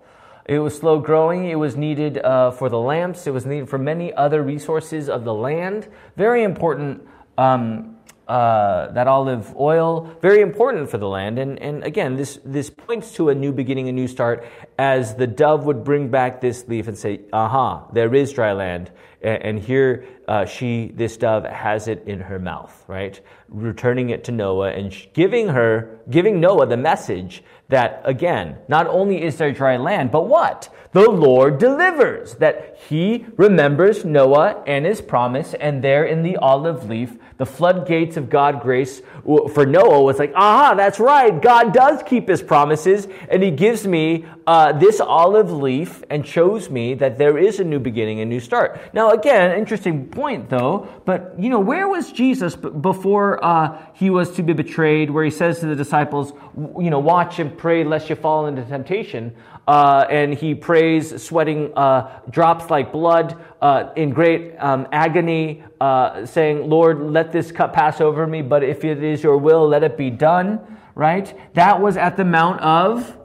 It 0.46 0.60
was 0.60 0.78
slow 0.78 1.00
growing. 1.00 1.50
It 1.50 1.56
was 1.56 1.78
needed 1.78 2.18
uh, 2.18 2.52
for 2.52 2.68
the 2.68 2.80
lamps. 2.80 3.28
It 3.28 3.32
was 3.32 3.46
needed 3.46 3.70
for 3.70 3.78
many 3.78 4.14
other 4.14 4.44
resources 4.44 5.08
of 5.08 5.24
the 5.24 5.34
land. 5.34 5.88
Very 6.18 6.44
important, 6.44 7.08
um, 7.38 7.91
uh, 8.32 8.90
that 8.94 9.08
olive 9.08 9.54
oil, 9.58 10.10
very 10.22 10.40
important 10.40 10.90
for 10.90 10.98
the 10.98 11.08
land. 11.08 11.38
And, 11.38 11.60
and 11.60 11.84
again, 11.84 12.16
this, 12.16 12.40
this 12.46 12.70
points 12.70 13.12
to 13.16 13.28
a 13.28 13.36
new 13.36 13.52
beginning, 13.52 13.90
a 13.90 13.92
new 13.92 14.08
start, 14.08 14.46
as 14.80 15.16
the 15.16 15.28
dove 15.28 15.66
would 15.66 15.84
bring 15.84 16.08
back 16.08 16.40
this 16.40 16.66
leaf 16.70 16.88
and 16.88 16.98
say, 16.98 17.20
aha, 17.34 17.88
there 17.92 18.16
is 18.16 18.32
dry 18.32 18.54
land 18.54 18.90
and 19.22 19.60
here 19.60 20.08
uh, 20.28 20.46
she, 20.46 20.92
this 20.96 21.16
dove, 21.18 21.46
has 21.46 21.88
it 21.88 22.04
in 22.08 22.20
her 22.20 22.40
mouth, 22.40 22.84
right? 22.88 23.20
Returning 23.50 24.10
it 24.10 24.24
to 24.26 24.32
Noah 24.32 24.72
and 24.72 24.96
giving 25.14 25.50
her, 25.50 26.00
giving 26.10 26.40
Noah 26.40 26.66
the 26.66 26.78
message 26.78 27.44
that, 27.70 28.02
again, 28.04 28.58
not 28.68 28.88
only 28.88 29.22
is 29.24 29.38
there 29.38 29.52
dry 29.52 29.78
land, 29.78 30.12
but 30.12 30.28
what? 30.28 30.74
The 30.94 31.10
Lord 31.10 31.60
delivers, 31.60 32.36
that 32.36 32.78
he 32.90 33.26
remembers 33.38 34.04
Noah 34.04 34.64
and 34.66 34.86
his 34.86 35.02
promise, 35.02 35.54
and 35.54 35.84
there 35.84 36.04
in 36.04 36.24
the 36.24 36.38
olive 36.38 36.90
leaf, 36.90 37.18
the 37.42 37.46
floodgates 37.48 38.18
of 38.18 38.30
God 38.30 38.62
grace 38.62 39.02
for 39.24 39.66
Noah 39.66 40.04
was 40.04 40.20
like, 40.20 40.32
aha, 40.36 40.76
that's 40.76 41.00
right. 41.00 41.42
God 41.42 41.74
does 41.74 42.04
keep 42.04 42.28
his 42.30 42.40
promises, 42.40 43.08
and 43.30 43.42
he 43.42 43.50
gives 43.50 43.88
me 43.88 44.28
uh, 44.46 44.74
this 44.74 45.00
olive 45.00 45.52
leaf 45.52 46.04
and 46.12 46.24
shows 46.24 46.70
me 46.70 46.94
that 46.94 47.18
there 47.18 47.40
is 47.40 47.60
a 47.60 47.64
new 47.64 47.80
beginning, 47.80 48.20
a 48.20 48.26
new 48.26 48.40
start. 48.40 48.80
Now, 48.94 49.10
again, 49.10 49.58
interesting 49.58 50.08
point 50.08 50.52
though, 50.52 50.88
but 51.04 51.34
you 51.40 51.50
know, 51.50 51.60
where 51.60 51.88
was 51.88 52.12
Jesus 52.12 52.56
before 52.56 53.44
uh, 53.44 53.88
he 53.96 54.12
was 54.12 54.30
to 54.36 54.44
be 54.44 54.54
betrayed, 54.54 55.10
where 55.10 55.26
he 55.26 55.32
says 55.32 55.62
to 55.62 55.66
the 55.66 55.76
disciples, 55.76 56.34
you 56.56 56.92
know, 56.92 57.00
watch 57.00 57.40
and 57.40 57.58
pray 57.58 57.84
lest 57.84 58.08
you 58.08 58.16
fall 58.16 58.46
into 58.46 58.64
temptation? 58.66 59.36
Uh, 59.68 60.06
and 60.10 60.34
he 60.34 60.54
prays, 60.54 61.24
sweating 61.24 61.72
uh, 61.76 62.20
drops 62.30 62.70
like 62.70 62.92
blood 62.92 63.36
uh, 63.62 63.92
in 63.96 64.10
great 64.10 64.56
um, 64.58 64.88
agony, 64.92 65.64
uh, 65.80 66.26
saying, 66.26 66.68
Lord, 66.70 67.00
let 67.00 67.32
this 67.32 67.52
cup 67.52 67.74
pass 67.74 68.02
over 68.02 68.26
me, 68.26 68.42
but 68.42 68.64
if 68.64 68.84
it 68.84 69.04
is 69.04 69.22
your 69.22 69.38
will, 69.38 69.68
let 69.68 69.84
it 69.84 69.98
be 69.98 70.10
done, 70.10 70.80
right? 70.96 71.54
That 71.54 71.80
was 71.80 71.96
at 71.96 72.18
the 72.18 72.26
Mount 72.26 72.60
of 72.62 73.18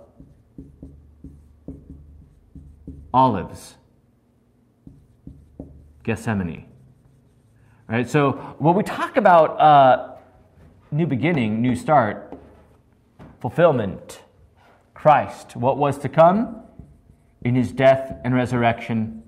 Olives, 3.15 3.77
Gethsemane. 6.03 6.67
Right? 7.89 8.09
So 8.09 8.33
when 8.59 8.75
we 8.75 8.83
talk 8.83 9.17
about 9.17 9.61
uh, 9.61 10.17
new 10.91 11.07
beginning, 11.07 11.63
new 11.63 11.75
start, 11.75 12.39
fulfillment, 13.41 14.23
Christ, 14.93 15.57
what 15.57 15.79
was 15.79 15.99
to 15.99 16.09
come 16.09 16.63
in 17.43 17.55
his 17.55 17.73
death 17.73 18.19
and 18.25 18.35
resurrection. 18.35 19.23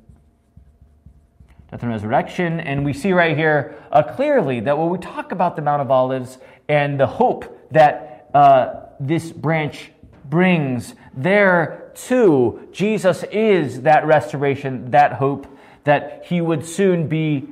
Death 1.71 1.83
and 1.83 1.91
resurrection. 1.91 2.61
And 2.61 2.85
we 2.85 2.93
see 2.93 3.13
right 3.13 3.37
here 3.37 3.83
uh, 3.93 4.03
clearly 4.03 4.61
that 4.61 4.79
when 4.79 4.91
we 4.91 4.99
talk 4.99 5.33
about 5.33 5.57
the 5.57 5.63
Mount 5.63 5.83
of 5.83 5.91
Olives 5.91 6.39
and 6.69 6.99
the 6.99 7.07
hope 7.07 7.69
that 7.73 8.31
uh, 8.35 8.87
this 9.01 9.31
branch 9.31 9.91
brings, 10.25 10.95
there 11.15 11.93
too, 11.95 12.69
Jesus 12.73 13.23
is 13.25 13.83
that 13.83 14.07
restoration, 14.07 14.91
that 14.93 15.15
hope 15.15 15.47
that 15.85 16.25
he 16.27 16.41
would 16.41 16.65
soon 16.65 17.09
be 17.09 17.49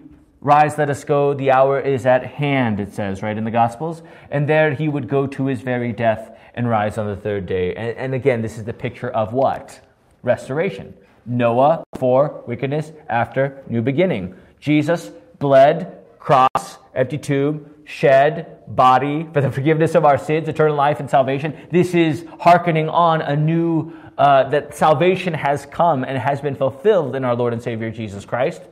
Rise, 0.46 0.79
let 0.79 0.90
us 0.90 1.02
go. 1.02 1.35
The 1.35 1.50
hour 1.50 1.81
is 1.81 2.07
at 2.07 2.24
hand, 2.24 2.79
it 2.79 2.94
says, 2.94 3.20
right, 3.20 3.37
in 3.37 3.42
the 3.42 3.50
Gospels. 3.50 4.02
And 4.31 4.48
there 4.48 4.74
he 4.74 4.87
would 4.87 5.09
go 5.09 5.26
to 5.26 5.46
his 5.46 5.61
very 5.61 5.92
death 5.92 6.38
and 6.55 6.68
rise 6.68 6.98
on 6.98 7.09
the 7.09 7.16
third 7.16 7.46
day. 7.46 7.74
And, 7.74 7.98
and 7.98 8.14
again, 8.14 8.42
this 8.42 8.57
is 8.57 8.62
the 8.62 8.72
picture 8.72 9.11
of 9.11 9.33
what? 9.33 9.81
Restoration. 10.22 10.94
Noah 11.27 11.85
for 11.99 12.43
wickedness 12.47 12.93
after 13.09 13.62
new 13.69 13.83
beginning. 13.83 14.35
Jesus 14.61 15.11
bled, 15.39 15.99
cross, 16.19 16.79
empty 16.95 17.19
tomb, 17.19 17.71
shed, 17.85 18.62
body 18.67 19.29
for 19.33 19.41
the 19.41 19.51
forgiveness 19.51 19.95
of 19.95 20.05
our 20.05 20.19
sins, 20.19 20.49
eternal 20.49 20.77
life, 20.77 21.01
and 21.01 21.09
salvation. 21.09 21.57
This 21.71 21.95
is 21.95 22.25
hearkening 22.41 22.89
on 22.89 23.21
a 23.21 23.37
new, 23.37 23.93
uh, 24.19 24.49
that 24.51 24.75
salvation 24.75 25.35
has 25.35 25.67
come 25.67 26.05
and 26.05 26.19
has 26.19 26.41
been 26.41 26.57
fulfilled 26.57 27.15
in 27.15 27.25
our 27.25 27.35
Lord 27.35 27.53
and 27.53 27.62
Savior 27.62 27.91
Jesus 27.91 28.25
Christ. 28.25 28.62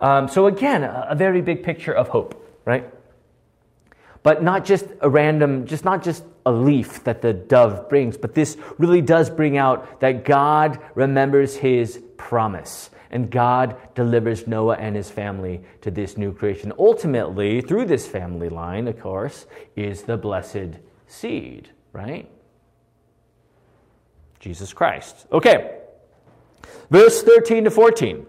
Um, 0.00 0.28
so 0.28 0.46
again, 0.46 0.82
a, 0.82 1.08
a 1.10 1.14
very 1.14 1.40
big 1.40 1.62
picture 1.62 1.92
of 1.92 2.08
hope, 2.08 2.34
right? 2.64 2.88
But 4.22 4.42
not 4.42 4.64
just 4.64 4.86
a 5.00 5.08
random, 5.08 5.66
just 5.66 5.84
not 5.84 6.02
just 6.02 6.24
a 6.44 6.52
leaf 6.52 7.04
that 7.04 7.22
the 7.22 7.32
dove 7.32 7.88
brings, 7.88 8.16
but 8.16 8.34
this 8.34 8.56
really 8.78 9.00
does 9.00 9.30
bring 9.30 9.56
out 9.56 10.00
that 10.00 10.24
God 10.24 10.80
remembers 10.94 11.56
his 11.56 12.02
promise. 12.16 12.90
And 13.10 13.30
God 13.30 13.76
delivers 13.94 14.46
Noah 14.46 14.76
and 14.76 14.94
his 14.94 15.10
family 15.10 15.62
to 15.80 15.90
this 15.90 16.18
new 16.18 16.32
creation. 16.32 16.74
Ultimately, 16.78 17.62
through 17.62 17.86
this 17.86 18.06
family 18.06 18.50
line, 18.50 18.86
of 18.86 19.00
course, 19.00 19.46
is 19.76 20.02
the 20.02 20.18
blessed 20.18 20.78
seed, 21.06 21.70
right? 21.92 22.30
Jesus 24.40 24.74
Christ. 24.74 25.26
Okay. 25.32 25.78
Verse 26.90 27.22
13 27.22 27.64
to 27.64 27.70
14. 27.70 28.26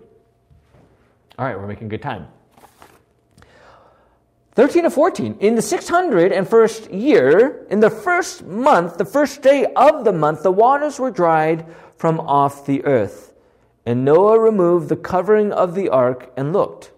All 1.38 1.46
right, 1.46 1.58
we're 1.58 1.68
making 1.68 1.90
good 1.90 2.02
time. 2.02 2.28
13 4.56 4.84
to 4.84 4.90
14. 4.90 5.38
In 5.40 5.56
the 5.56 5.62
601st 5.62 7.00
year, 7.00 7.66
in 7.70 7.80
the 7.80 7.90
first 7.90 8.44
month, 8.46 8.98
the 8.98 9.06
first 9.06 9.42
day 9.42 9.66
of 9.76 10.04
the 10.04 10.12
month, 10.12 10.44
the 10.44 10.52
waters 10.52 11.00
were 11.00 11.12
dried 11.12 11.66
from 11.98 12.20
off 12.20 12.66
the 12.66 12.84
earth. 12.86 13.34
And 13.86 14.04
Noah 14.04 14.40
removed 14.40 14.90
the 14.90 14.96
covering 14.96 15.52
of 15.52 15.76
the 15.76 15.90
ark 15.90 16.32
and 16.36 16.52
looked. 16.52 16.92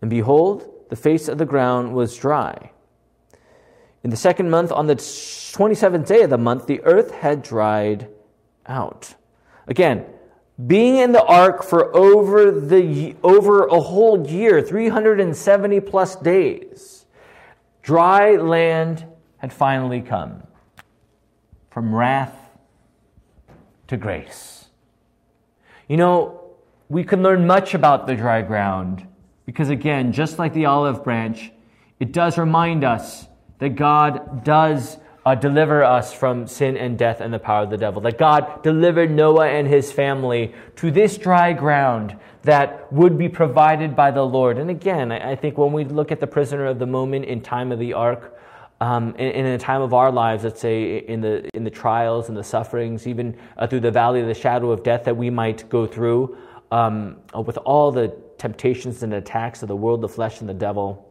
And 0.00 0.10
behold, 0.10 0.70
the 0.90 0.96
face 0.96 1.28
of 1.28 1.38
the 1.38 1.46
ground 1.46 1.94
was 1.94 2.16
dry. 2.16 2.70
In 4.04 4.10
the 4.10 4.16
second 4.16 4.50
month, 4.50 4.70
on 4.70 4.86
the 4.86 4.94
27th 4.94 6.06
day 6.06 6.22
of 6.22 6.30
the 6.30 6.38
month, 6.38 6.66
the 6.66 6.80
earth 6.82 7.10
had 7.10 7.42
dried 7.42 8.08
out. 8.66 9.14
Again, 9.66 10.06
being 10.66 10.96
in 10.96 11.12
the 11.12 11.22
ark 11.24 11.62
for 11.62 11.94
over 11.96 12.50
the 12.50 13.14
over 13.22 13.66
a 13.66 13.80
whole 13.80 14.26
year 14.26 14.60
370 14.60 15.80
plus 15.80 16.16
days. 16.16 17.06
Dry 17.82 18.36
land 18.36 19.06
had 19.38 19.52
finally 19.52 20.00
come. 20.00 20.42
From 21.70 21.94
wrath 21.94 22.36
to 23.86 23.96
grace. 23.96 24.66
You 25.86 25.96
know 25.96 26.38
we 26.88 27.04
can 27.04 27.22
learn 27.22 27.46
much 27.46 27.74
about 27.74 28.06
the 28.06 28.16
dry 28.16 28.42
ground 28.42 29.06
because 29.46 29.70
again 29.70 30.12
just 30.12 30.38
like 30.38 30.54
the 30.54 30.66
olive 30.66 31.04
branch 31.04 31.52
it 32.00 32.12
does 32.12 32.38
remind 32.38 32.84
us 32.84 33.26
that 33.58 33.70
god 33.70 34.44
does 34.44 34.98
uh, 35.28 35.34
deliver 35.34 35.84
us 35.84 36.10
from 36.10 36.46
sin 36.46 36.74
and 36.78 36.98
death 36.98 37.20
and 37.20 37.34
the 37.34 37.38
power 37.38 37.64
of 37.64 37.68
the 37.68 37.76
devil. 37.76 38.00
That 38.00 38.16
God 38.16 38.62
delivered 38.62 39.10
Noah 39.10 39.48
and 39.48 39.68
his 39.68 39.92
family 39.92 40.54
to 40.76 40.90
this 40.90 41.18
dry 41.18 41.52
ground 41.52 42.16
that 42.44 42.90
would 42.90 43.18
be 43.18 43.28
provided 43.28 43.94
by 43.94 44.10
the 44.10 44.22
Lord. 44.22 44.56
And 44.56 44.70
again, 44.70 45.12
I, 45.12 45.36
think 45.36 45.58
when 45.58 45.74
we 45.74 45.84
look 45.84 46.10
at 46.10 46.18
the 46.18 46.26
prisoner 46.26 46.64
of 46.64 46.78
the 46.78 46.86
moment 46.86 47.26
in 47.26 47.42
time 47.42 47.72
of 47.72 47.78
the 47.78 47.92
ark, 47.92 48.38
um, 48.80 49.14
in, 49.16 49.32
in 49.32 49.46
a 49.46 49.58
time 49.58 49.82
of 49.82 49.92
our 49.92 50.10
lives, 50.10 50.44
let's 50.44 50.62
say 50.62 50.98
in 50.98 51.20
the 51.20 51.50
in 51.52 51.62
the 51.62 51.70
trials 51.70 52.28
and 52.28 52.36
the 52.36 52.44
sufferings, 52.44 53.06
even 53.06 53.36
uh, 53.58 53.66
through 53.66 53.80
the 53.80 53.90
valley 53.90 54.22
of 54.22 54.28
the 54.28 54.34
shadow 54.34 54.70
of 54.70 54.82
death 54.82 55.04
that 55.04 55.16
we 55.16 55.28
might 55.28 55.68
go 55.68 55.86
through, 55.86 56.38
um, 56.70 57.16
uh, 57.36 57.40
with 57.42 57.58
all 57.58 57.92
the 57.92 58.16
temptations 58.38 59.02
and 59.02 59.12
attacks 59.12 59.62
of 59.62 59.68
the 59.68 59.76
world, 59.76 60.00
the 60.00 60.08
flesh, 60.08 60.40
and 60.40 60.48
the 60.48 60.54
devil 60.54 61.07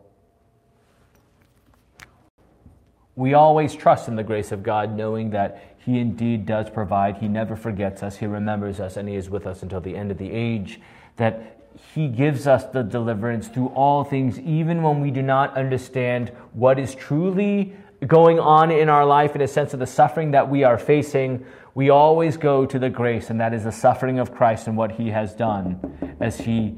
we 3.18 3.34
always 3.34 3.76
trust 3.76 4.08
in 4.08 4.16
the 4.16 4.24
grace 4.24 4.52
of 4.52 4.62
God, 4.62 4.96
knowing 4.96 5.32
that 5.32 5.74
He 5.84 6.00
indeed 6.00 6.46
does 6.46 6.70
provide. 6.70 7.18
He 7.18 7.28
never 7.28 7.56
forgets 7.56 8.04
us, 8.04 8.18
He 8.18 8.28
remembers 8.28 8.80
us, 8.80 8.96
and 8.96 9.10
He 9.10 9.16
is 9.16 9.28
with 9.28 9.48
us 9.48 9.64
until 9.64 9.82
the 9.82 9.98
end 9.98 10.12
of 10.12 10.20
the 10.20 10.32
age. 10.32 10.80
That 11.16 11.58
He 11.96 12.08
gives 12.10 12.46
us 12.46 12.66
the 12.66 12.84
deliverance 12.84 13.48
through 13.48 13.70
all 13.70 14.04
things, 14.04 14.40
even 14.40 14.84
when 14.84 15.02
we 15.02 15.10
do 15.10 15.24
not 15.24 15.58
understand 15.58 16.30
what 16.54 16.78
is 16.78 16.94
truly 16.94 17.76
going 18.06 18.40
on 18.40 18.70
in 18.70 18.88
our 18.88 19.04
life 19.04 19.34
in 19.34 19.42
a 19.42 19.48
sense 19.48 19.74
of 19.74 19.80
the 19.80 19.88
suffering 19.88 20.30
that 20.32 20.48
we 20.48 20.64
are 20.64 20.78
facing. 20.78 21.44
We 21.74 21.90
always 21.90 22.38
go 22.38 22.68
to 22.68 22.78
the 22.78 22.92
grace, 22.92 23.32
and 23.32 23.42
that 23.42 23.52
is 23.52 23.64
the 23.64 23.72
suffering 23.72 24.20
of 24.20 24.32
Christ 24.32 24.68
and 24.68 24.78
what 24.78 24.92
He 24.92 25.10
has 25.10 25.34
done 25.34 26.16
as 26.20 26.38
He 26.38 26.76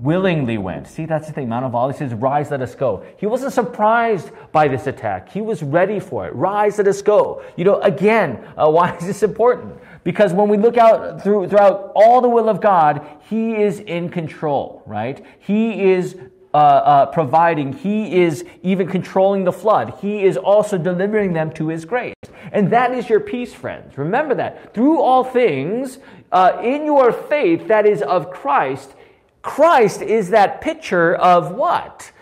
willingly 0.00 0.58
went. 0.58 0.86
See, 0.86 1.04
that's 1.04 1.26
the 1.26 1.32
thing. 1.32 1.48
Mount 1.48 1.64
of 1.64 1.74
Olives 1.74 1.98
says, 1.98 2.14
Rise, 2.14 2.50
let 2.50 2.62
us 2.62 2.74
go. 2.74 3.04
He 3.18 3.26
wasn't 3.26 3.52
surprised 3.52 4.30
by 4.50 4.66
this 4.68 4.86
attack. 4.86 5.28
He 5.28 5.40
was 5.40 5.62
ready 5.62 6.00
for 6.00 6.26
it. 6.26 6.34
Rise, 6.34 6.78
let 6.78 6.88
us 6.88 7.02
go. 7.02 7.42
You 7.56 7.64
know, 7.64 7.80
again, 7.80 8.44
uh, 8.56 8.70
why 8.70 8.96
is 8.96 9.06
this 9.06 9.22
important? 9.22 9.74
Because 10.02 10.32
when 10.32 10.48
we 10.48 10.56
look 10.56 10.78
out 10.78 11.22
through, 11.22 11.48
throughout 11.48 11.92
all 11.94 12.20
the 12.20 12.28
will 12.28 12.48
of 12.48 12.60
God, 12.60 13.06
He 13.28 13.56
is 13.56 13.80
in 13.80 14.08
control, 14.08 14.82
right? 14.86 15.24
He 15.40 15.90
is 15.90 16.16
uh, 16.52 16.56
uh, 16.56 17.06
providing. 17.06 17.72
He 17.72 18.22
is 18.22 18.44
even 18.62 18.88
controlling 18.88 19.44
the 19.44 19.52
flood. 19.52 19.94
He 20.00 20.24
is 20.24 20.36
also 20.36 20.78
delivering 20.78 21.34
them 21.34 21.52
to 21.52 21.68
His 21.68 21.84
grace. 21.84 22.14
And 22.52 22.70
that 22.72 22.92
is 22.92 23.08
your 23.08 23.20
peace, 23.20 23.52
friends. 23.52 23.98
Remember 23.98 24.34
that. 24.34 24.74
Through 24.74 25.00
all 25.00 25.22
things, 25.22 25.98
uh, 26.32 26.60
in 26.62 26.84
your 26.84 27.12
faith 27.12 27.68
that 27.68 27.86
is 27.86 28.02
of 28.02 28.30
Christ, 28.30 28.94
Christ 29.42 30.02
is 30.02 30.30
that 30.30 30.60
picture 30.60 31.14
of 31.14 31.52
what? 31.52 32.12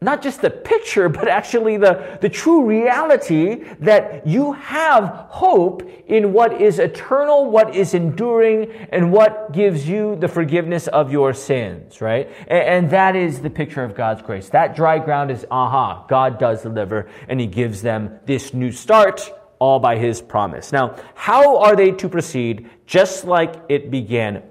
Not 0.00 0.22
just 0.22 0.42
the 0.42 0.50
picture, 0.50 1.08
but 1.18 1.28
actually 1.28 1.76
the, 1.76 2.18
the 2.20 2.28
true 2.28 2.64
reality 2.64 3.64
that 3.80 4.26
you 4.26 4.52
have 4.52 5.26
hope 5.28 5.82
in 6.06 6.32
what 6.32 6.60
is 6.60 6.78
eternal, 6.78 7.50
what 7.50 7.74
is 7.74 7.94
enduring, 7.94 8.70
and 8.90 9.10
what 9.10 9.52
gives 9.52 9.88
you 9.88 10.16
the 10.16 10.28
forgiveness 10.28 10.86
of 10.88 11.10
your 11.10 11.32
sins, 11.32 12.00
right? 12.00 12.30
And, 12.46 12.62
and 12.62 12.90
that 12.90 13.16
is 13.16 13.40
the 13.40 13.50
picture 13.50 13.82
of 13.82 13.94
God's 13.94 14.22
grace. 14.22 14.48
That 14.50 14.76
dry 14.76 14.98
ground 14.98 15.30
is, 15.30 15.46
aha, 15.50 16.04
God 16.08 16.38
does 16.38 16.62
deliver, 16.62 17.08
and 17.28 17.40
He 17.40 17.46
gives 17.46 17.82
them 17.82 18.20
this 18.26 18.54
new 18.54 18.70
start 18.70 19.32
all 19.58 19.78
by 19.78 19.96
his 19.96 20.20
promise. 20.20 20.72
Now, 20.72 20.96
how 21.14 21.58
are 21.58 21.76
they 21.76 21.90
to 21.92 22.08
proceed 22.08 22.68
just 22.86 23.24
like 23.24 23.54
it 23.68 23.90
began? 23.90 24.42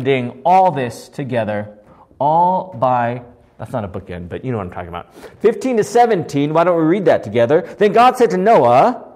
Bookending 0.00 0.42
all 0.44 0.70
this 0.70 1.08
together, 1.08 1.78
all 2.18 2.74
by, 2.78 3.22
that's 3.58 3.72
not 3.72 3.84
a 3.84 3.88
bookend, 3.88 4.28
but 4.28 4.44
you 4.44 4.52
know 4.52 4.58
what 4.58 4.66
I'm 4.66 4.72
talking 4.72 4.88
about. 4.88 5.14
15 5.40 5.78
to 5.78 5.84
17, 5.84 6.54
why 6.54 6.64
don't 6.64 6.76
we 6.76 6.84
read 6.84 7.04
that 7.06 7.22
together? 7.22 7.62
Then 7.78 7.92
God 7.92 8.16
said 8.16 8.30
to 8.30 8.36
Noah, 8.36 9.06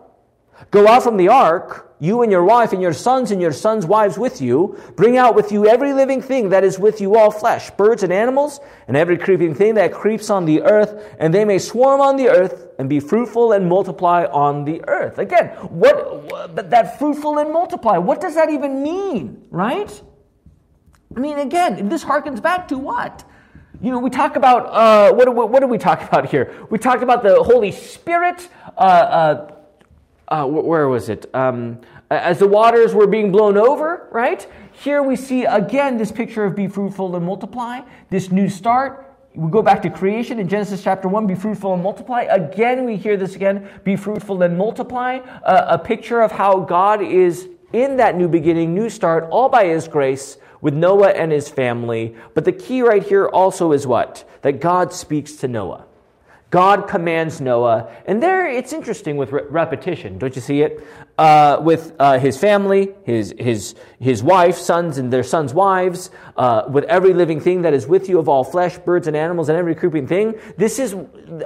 Go 0.70 0.86
out 0.86 1.02
from 1.02 1.16
the 1.16 1.28
ark, 1.28 1.94
you 2.00 2.22
and 2.22 2.30
your 2.30 2.44
wife 2.44 2.72
and 2.72 2.80
your 2.80 2.92
sons 2.92 3.30
and 3.30 3.40
your 3.40 3.52
sons' 3.52 3.86
wives 3.86 4.16
with 4.16 4.40
you. 4.40 4.78
Bring 4.96 5.16
out 5.16 5.34
with 5.34 5.50
you 5.50 5.66
every 5.66 5.92
living 5.92 6.22
thing 6.22 6.50
that 6.50 6.64
is 6.64 6.78
with 6.78 7.00
you, 7.00 7.16
all 7.16 7.30
flesh, 7.30 7.70
birds 7.72 8.02
and 8.02 8.12
animals, 8.12 8.60
and 8.86 8.96
every 8.96 9.18
creeping 9.18 9.54
thing 9.54 9.74
that 9.74 9.92
creeps 9.92 10.30
on 10.30 10.44
the 10.44 10.62
earth, 10.62 11.14
and 11.18 11.34
they 11.34 11.44
may 11.44 11.58
swarm 11.58 12.00
on 12.00 12.16
the 12.16 12.28
earth 12.28 12.68
and 12.78 12.88
be 12.88 13.00
fruitful 13.00 13.52
and 13.52 13.68
multiply 13.68 14.26
on 14.26 14.64
the 14.64 14.82
earth. 14.88 15.18
Again, 15.18 15.48
what, 15.70 16.22
what 16.30 16.70
that 16.70 16.98
fruitful 16.98 17.38
and 17.38 17.52
multiply, 17.52 17.98
what 17.98 18.20
does 18.20 18.34
that 18.36 18.50
even 18.50 18.82
mean, 18.82 19.44
right? 19.50 20.02
I 21.16 21.20
mean, 21.20 21.38
again, 21.38 21.88
this 21.88 22.04
harkens 22.04 22.42
back 22.42 22.68
to 22.68 22.78
what? 22.78 23.24
You 23.80 23.90
know, 23.90 23.98
we 23.98 24.10
talk 24.10 24.36
about, 24.36 24.66
uh, 24.66 25.14
what, 25.14 25.32
what, 25.34 25.50
what, 25.50 25.60
do 25.60 25.66
we 25.66 25.78
talk 25.78 26.02
about 26.08 26.28
here? 26.28 26.66
We 26.70 26.78
talked 26.78 27.02
about 27.02 27.22
the 27.22 27.42
Holy 27.42 27.70
Spirit, 27.70 28.48
uh, 28.76 28.80
uh, 28.80 29.54
uh, 30.28 30.46
where 30.46 30.88
was 30.88 31.08
it? 31.08 31.32
Um, 31.34 31.80
as 32.10 32.38
the 32.38 32.48
waters 32.48 32.94
were 32.94 33.06
being 33.06 33.30
blown 33.30 33.56
over, 33.56 34.08
right? 34.10 34.46
Here 34.72 35.02
we 35.02 35.16
see 35.16 35.44
again 35.44 35.96
this 35.96 36.10
picture 36.10 36.44
of 36.44 36.56
be 36.56 36.66
fruitful 36.68 37.14
and 37.16 37.24
multiply, 37.24 37.80
this 38.10 38.30
new 38.30 38.48
start. 38.48 39.00
We 39.34 39.50
go 39.50 39.62
back 39.62 39.82
to 39.82 39.90
creation 39.90 40.38
in 40.38 40.48
Genesis 40.48 40.82
chapter 40.82 41.08
1, 41.08 41.26
be 41.26 41.34
fruitful 41.34 41.74
and 41.74 41.82
multiply. 41.82 42.22
Again, 42.22 42.84
we 42.84 42.96
hear 42.96 43.16
this 43.16 43.34
again, 43.34 43.68
be 43.82 43.96
fruitful 43.96 44.42
and 44.42 44.56
multiply. 44.56 45.18
Uh, 45.42 45.66
a 45.68 45.78
picture 45.78 46.20
of 46.20 46.30
how 46.30 46.60
God 46.60 47.02
is 47.02 47.48
in 47.72 47.96
that 47.96 48.16
new 48.16 48.28
beginning, 48.28 48.74
new 48.74 48.88
start, 48.88 49.26
all 49.30 49.48
by 49.48 49.66
His 49.66 49.88
grace 49.88 50.38
with 50.64 50.72
Noah 50.72 51.10
and 51.10 51.30
his 51.30 51.50
family. 51.50 52.16
But 52.32 52.46
the 52.46 52.52
key 52.52 52.80
right 52.80 53.02
here 53.02 53.26
also 53.26 53.72
is 53.72 53.86
what? 53.86 54.26
That 54.40 54.60
God 54.60 54.94
speaks 54.94 55.34
to 55.36 55.46
Noah. 55.46 55.84
God 56.48 56.88
commands 56.88 57.40
Noah, 57.40 57.92
and 58.06 58.22
there 58.22 58.46
it's 58.46 58.72
interesting 58.72 59.16
with 59.16 59.32
re- 59.32 59.42
repetition, 59.50 60.18
don't 60.18 60.34
you 60.36 60.40
see 60.40 60.62
it? 60.62 60.86
Uh, 61.18 61.58
with 61.60 61.92
uh, 61.98 62.18
his 62.18 62.38
family, 62.38 62.94
his, 63.02 63.34
his, 63.38 63.74
his 63.98 64.22
wife, 64.22 64.56
sons, 64.56 64.96
and 64.96 65.12
their 65.12 65.24
sons' 65.24 65.52
wives, 65.52 66.10
uh, 66.36 66.62
with 66.68 66.84
every 66.84 67.12
living 67.12 67.40
thing 67.40 67.62
that 67.62 67.74
is 67.74 67.88
with 67.88 68.08
you 68.08 68.20
of 68.20 68.28
all 68.28 68.44
flesh, 68.44 68.78
birds 68.78 69.08
and 69.08 69.16
animals, 69.16 69.48
and 69.48 69.58
every 69.58 69.74
creeping 69.74 70.06
thing. 70.06 70.34
This 70.56 70.78
is 70.78 70.96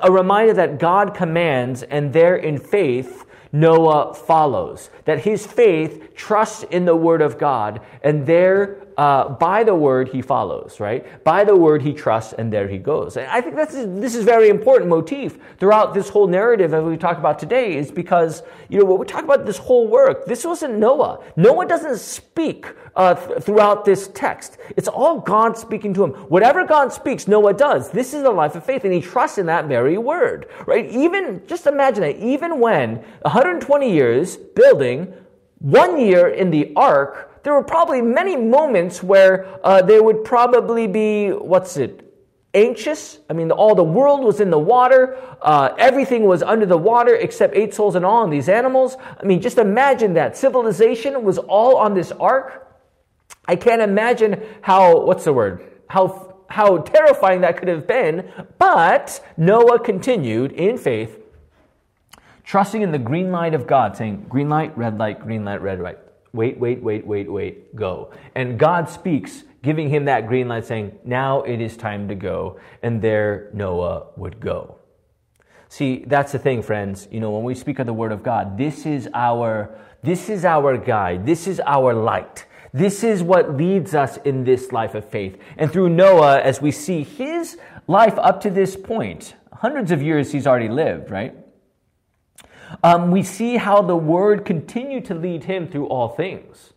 a 0.03 0.13
reminder 0.13 0.53
that 0.53 0.79
God 0.79 1.15
commands, 1.15 1.83
and 1.83 2.13
there 2.13 2.37
in 2.37 2.59
faith, 2.59 3.25
Noah 3.51 4.13
follows. 4.13 4.91
That 5.07 5.21
his 5.21 5.47
faith 5.47 6.15
trusts 6.15 6.65
in 6.65 6.85
the 6.85 6.95
word 6.95 7.23
of 7.23 7.39
God, 7.39 7.81
and 8.03 8.27
there 8.27 8.88
uh, 8.99 9.29
by 9.29 9.63
the 9.63 9.75
word 9.75 10.09
he 10.09 10.21
follows, 10.21 10.81
right? 10.81 11.23
By 11.23 11.45
the 11.45 11.55
word 11.55 11.83
he 11.83 11.93
trusts, 11.93 12.33
and 12.33 12.53
there 12.53 12.67
he 12.67 12.79
goes. 12.79 13.17
And 13.17 13.29
I 13.29 13.41
think 13.41 13.55
that's, 13.55 13.73
this 13.73 14.17
is 14.17 14.25
very 14.25 14.49
important 14.49 14.91
motif 14.91 15.39
throughout 15.59 15.95
this 15.95 16.09
whole 16.09 16.27
narrative 16.27 16.73
that 16.73 16.83
we 16.83 16.97
talk 16.97 17.17
about 17.17 17.39
today 17.39 17.77
is 17.77 17.93
because, 17.93 18.43
you 18.69 18.81
know, 18.81 18.85
when 18.85 18.99
we 18.99 19.07
talk 19.07 19.23
about 19.23 19.47
this 19.47 19.57
whole 19.57 19.87
work, 19.87 20.27
this 20.27 20.45
wasn't 20.45 20.79
Noah. 20.79 21.23
Noah 21.37 21.67
doesn't 21.67 21.99
speak 21.99 22.67
uh, 22.97 23.15
th- 23.15 23.45
throughout 23.45 23.85
this 23.85 24.09
text. 24.09 24.59
It's 24.77 24.89
all 24.89 25.21
God 25.21 25.57
speaking 25.57 25.95
to 25.95 26.03
him. 26.03 26.11
Whatever 26.29 26.67
God 26.67 26.93
speaks, 26.93 27.29
Noah 27.29 27.55
does. 27.55 27.91
This 27.91 28.13
is 28.13 28.25
a 28.25 28.31
life 28.31 28.57
of 28.57 28.65
faith, 28.65 28.83
and 28.85 28.93
he 28.93 29.01
trusts 29.01 29.39
in 29.39 29.47
that 29.47 29.67
very 29.67 29.97
word, 29.97 30.49
right? 30.67 30.91
Even, 30.91 31.41
just 31.47 31.69
imagine 31.69 32.03
it, 32.03 32.17
even 32.17 32.59
when 32.59 32.97
120 33.23 33.93
years 33.93 34.37
building, 34.37 35.15
one 35.61 36.01
year 36.01 36.31
in 36.31 36.51
the 36.51 36.73
ark, 36.75 37.28
there 37.43 37.55
were 37.55 37.63
probably 37.65 38.01
many 38.03 38.37
moments 38.37 39.03
where 39.03 39.47
uh, 39.65 39.83
they 39.83 40.01
would 40.01 40.25
probably 40.25 40.87
be, 40.87 41.31
what's 41.31 41.77
it, 41.77 42.05
anxious. 42.55 43.19
I 43.29 43.33
mean, 43.33 43.51
all 43.51 43.75
the 43.75 43.85
world 43.85 44.25
was 44.25 44.41
in 44.41 44.51
the 44.51 44.59
water. 44.59 45.19
Uh, 45.43 45.75
everything 45.79 46.25
was 46.25 46.43
under 46.43 46.67
the 46.67 46.79
water 46.79 47.15
except 47.15 47.55
eight 47.55 47.75
souls 47.75 47.95
and 47.95 48.05
all 48.05 48.25
and 48.25 48.33
these 48.33 48.49
animals. 48.49 48.97
I 49.21 49.25
mean, 49.25 49.41
just 49.41 49.59
imagine 49.59 50.15
that. 50.15 50.37
Civilization 50.37 51.23
was 51.23 51.39
all 51.39 51.77
on 51.77 51.95
this 51.95 52.11
ark. 52.13 52.77
I 53.47 53.57
can't 53.57 53.83
imagine 53.83 54.43
how, 54.61 55.01
what's 55.01 55.25
the 55.25 55.33
word? 55.33 55.71
How, 55.89 56.37
how 56.49 56.79
terrifying 56.79 57.43
that 57.43 57.57
could 57.57 57.69
have 57.69 57.87
been. 57.87 58.31
But 58.59 59.25
Noah 59.37 59.79
continued 59.79 60.53
in 60.53 60.79
faith, 60.79 61.19
trusting 62.45 62.83
in 62.83 62.93
the 62.93 62.99
green 62.99 63.31
light 63.31 63.55
of 63.55 63.67
God, 63.67 63.97
saying, 63.97 64.27
green 64.29 64.49
light, 64.49 64.77
red 64.77 64.99
light, 64.99 65.21
green 65.21 65.45
light, 65.45 65.63
red 65.63 65.81
light. 65.81 65.99
Wait, 66.33 66.59
wait, 66.59 66.83
wait, 66.83 67.07
wait, 67.07 67.31
wait, 67.31 67.75
go. 67.75 68.13
And 68.35 68.59
God 68.59 68.89
speaks 68.89 69.45
giving 69.63 69.89
him 69.89 70.05
that 70.05 70.27
green 70.27 70.49
light, 70.49 70.65
saying, 70.65 70.99
Now 71.05 71.43
it 71.43 71.61
is 71.61 71.77
time 71.77 72.09
to 72.09 72.15
go. 72.15 72.61
And 72.83 73.01
there 73.01 73.51
Noah 73.53 74.09
would 74.17 74.41
go. 74.41 74.77
See, 75.69 76.05
that's 76.07 76.33
the 76.33 76.39
thing, 76.39 76.63
friends. 76.63 77.09
You 77.11 77.21
know, 77.21 77.31
when 77.31 77.45
we 77.45 77.55
speak 77.55 77.79
of 77.79 77.87
the 77.87 77.93
Word 77.93 78.13
of 78.13 78.23
God, 78.23 78.57
this 78.57 78.87
is 78.87 79.09
our, 79.15 79.79
this 80.03 80.29
is 80.29 80.45
our 80.45 80.77
guide. 80.79 81.27
This 81.27 81.47
is 81.47 81.61
our 81.67 81.93
light. 81.93 82.47
This 82.73 83.03
is 83.03 83.23
what 83.23 83.57
leads 83.57 83.95
us 83.95 84.19
in 84.19 84.45
this 84.45 84.73
life 84.73 84.95
of 84.95 85.09
faith. 85.09 85.39
And 85.57 85.73
through 85.73 85.91
Noah, 85.91 86.41
as 86.41 86.61
we 86.61 86.71
see 86.71 87.03
his 87.03 87.59
life 87.87 88.19
up 88.19 88.41
to 88.43 88.51
this 88.51 88.77
point, 88.77 89.35
hundreds 89.53 89.91
of 89.91 90.03
years 90.03 90.33
he's 90.33 90.47
already 90.47 90.69
lived, 90.69 91.11
right? 91.11 91.35
Um, 92.83 93.11
we 93.11 93.23
see 93.23 93.57
how 93.57 93.83
the 93.83 93.97
Word 93.97 94.45
continued 94.45 95.05
to 95.07 95.15
lead 95.15 95.45
him 95.45 95.69
through 95.69 95.87
all 95.87 96.09
things 96.09 96.73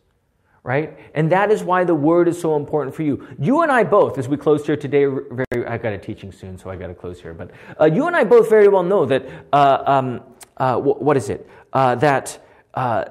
right? 0.64 0.96
And 1.16 1.32
that 1.32 1.52
is 1.52 1.64
why 1.64 1.84
the 1.84 1.96
word 1.96 2.28
is 2.28 2.40
so 2.40 2.56
important 2.56 2.96
for 2.96 3.04
you. 3.04 3.28
You 3.40 3.62
and 3.62 3.72
I 3.72 3.84
both, 3.84 4.18
as 4.18 4.28
we 4.28 4.38
close 4.38 4.66
here 4.66 4.78
today, 4.78 5.06
very, 5.06 5.66
I 5.66 5.78
got 5.78 5.94
a 5.94 5.98
teaching 5.98 6.32
soon, 6.32 6.58
so 6.58 6.70
I 6.70 6.76
got 6.76 6.88
to 6.88 6.94
close 6.94 7.20
here. 7.20 7.34
But 7.34 7.52
uh, 7.80 7.86
you 7.86 8.08
and 8.08 8.16
I 8.16 8.24
both 8.24 8.50
very 8.50 8.68
well 8.68 8.84
know 8.84 9.06
that, 9.06 9.26
uh, 9.52 9.84
um, 9.86 10.22
uh, 10.58 10.78
what 10.78 11.18
is 11.18 11.30
it? 11.30 11.50
Uh, 11.74 11.96
that 11.96 12.46
uh, 12.76 13.06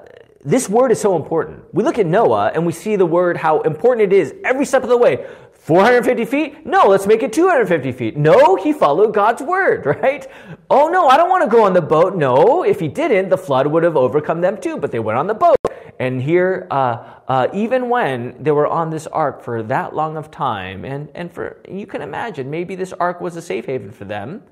this 0.44 0.68
word 0.68 0.92
is 0.92 1.00
so 1.00 1.16
important. 1.16 1.62
We 1.74 1.82
look 1.82 1.98
at 1.98 2.06
Noah 2.06 2.52
and 2.54 2.64
we 2.64 2.72
see 2.72 2.96
the 2.96 3.06
word, 3.06 3.36
how 3.36 3.60
important 3.62 4.12
it 4.12 4.16
is 4.16 4.34
every 4.44 4.64
step 4.64 4.84
of 4.84 4.88
the 4.88 4.96
way. 4.96 5.26
450 5.60 6.24
feet? 6.24 6.66
No, 6.66 6.86
let's 6.86 7.06
make 7.06 7.22
it 7.22 7.34
250 7.34 7.92
feet. 7.92 8.16
No, 8.16 8.56
he 8.56 8.72
followed 8.72 9.12
God's 9.12 9.42
word, 9.42 9.84
right? 10.02 10.26
Oh 10.70 10.88
no, 10.88 11.06
I 11.06 11.18
don't 11.18 11.28
want 11.28 11.44
to 11.44 11.50
go 11.50 11.64
on 11.64 11.74
the 11.74 11.82
boat. 11.82 12.16
No, 12.16 12.64
if 12.64 12.80
he 12.80 12.88
didn't, 12.88 13.28
the 13.28 13.36
flood 13.36 13.66
would 13.66 13.82
have 13.82 13.96
overcome 13.96 14.40
them 14.40 14.58
too, 14.58 14.78
but 14.78 14.90
they 14.90 14.98
went 14.98 15.18
on 15.18 15.26
the 15.26 15.34
boat. 15.34 15.56
And 15.98 16.22
here, 16.22 16.66
uh, 16.70 17.04
uh, 17.28 17.48
even 17.52 17.90
when 17.90 18.42
they 18.42 18.52
were 18.52 18.66
on 18.66 18.88
this 18.88 19.06
ark 19.06 19.42
for 19.42 19.62
that 19.64 19.94
long 19.94 20.16
of 20.16 20.30
time, 20.30 20.86
and, 20.86 21.10
and 21.14 21.30
for 21.30 21.60
you 21.68 21.86
can 21.86 22.00
imagine, 22.00 22.48
maybe 22.48 22.74
this 22.74 22.94
ark 22.94 23.20
was 23.20 23.36
a 23.36 23.42
safe 23.42 23.66
haven 23.66 23.90
for 23.90 24.06
them. 24.06 24.42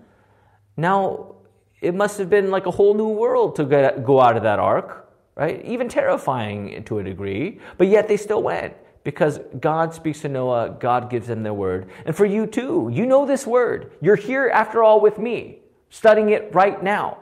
Now, 0.77 1.37
it 1.81 1.95
must 1.95 2.19
have 2.19 2.29
been 2.29 2.51
like 2.51 2.67
a 2.67 2.71
whole 2.71 2.93
new 2.93 3.09
world 3.09 3.57
to 3.57 3.65
get, 3.65 4.05
go 4.05 4.21
out 4.21 4.37
of 4.37 4.43
that 4.43 4.59
ark, 4.59 5.09
right? 5.37 5.65
Even 5.65 5.89
terrifying 5.89 6.85
to 6.85 6.99
a 6.99 7.03
degree, 7.03 7.61
but 7.79 7.87
yet 7.87 8.09
they 8.09 8.19
still 8.19 8.43
went 8.43 8.75
because 9.09 9.41
God 9.59 9.95
speaks 9.95 10.21
to 10.21 10.29
Noah, 10.29 10.77
God 10.79 11.09
gives 11.09 11.29
them 11.29 11.43
their 11.43 11.55
word. 11.55 11.89
And 12.05 12.15
for 12.15 12.27
you 12.27 12.47
too, 12.47 12.91
you 12.93 13.07
know 13.07 13.25
this 13.25 13.47
word. 13.47 13.91
You're 14.03 14.17
here 14.17 14.51
after 14.53 14.83
all 14.83 15.01
with 15.01 15.17
me, 15.19 15.61
studying 15.89 16.29
it 16.29 16.55
right 16.55 16.83
now. 16.83 17.17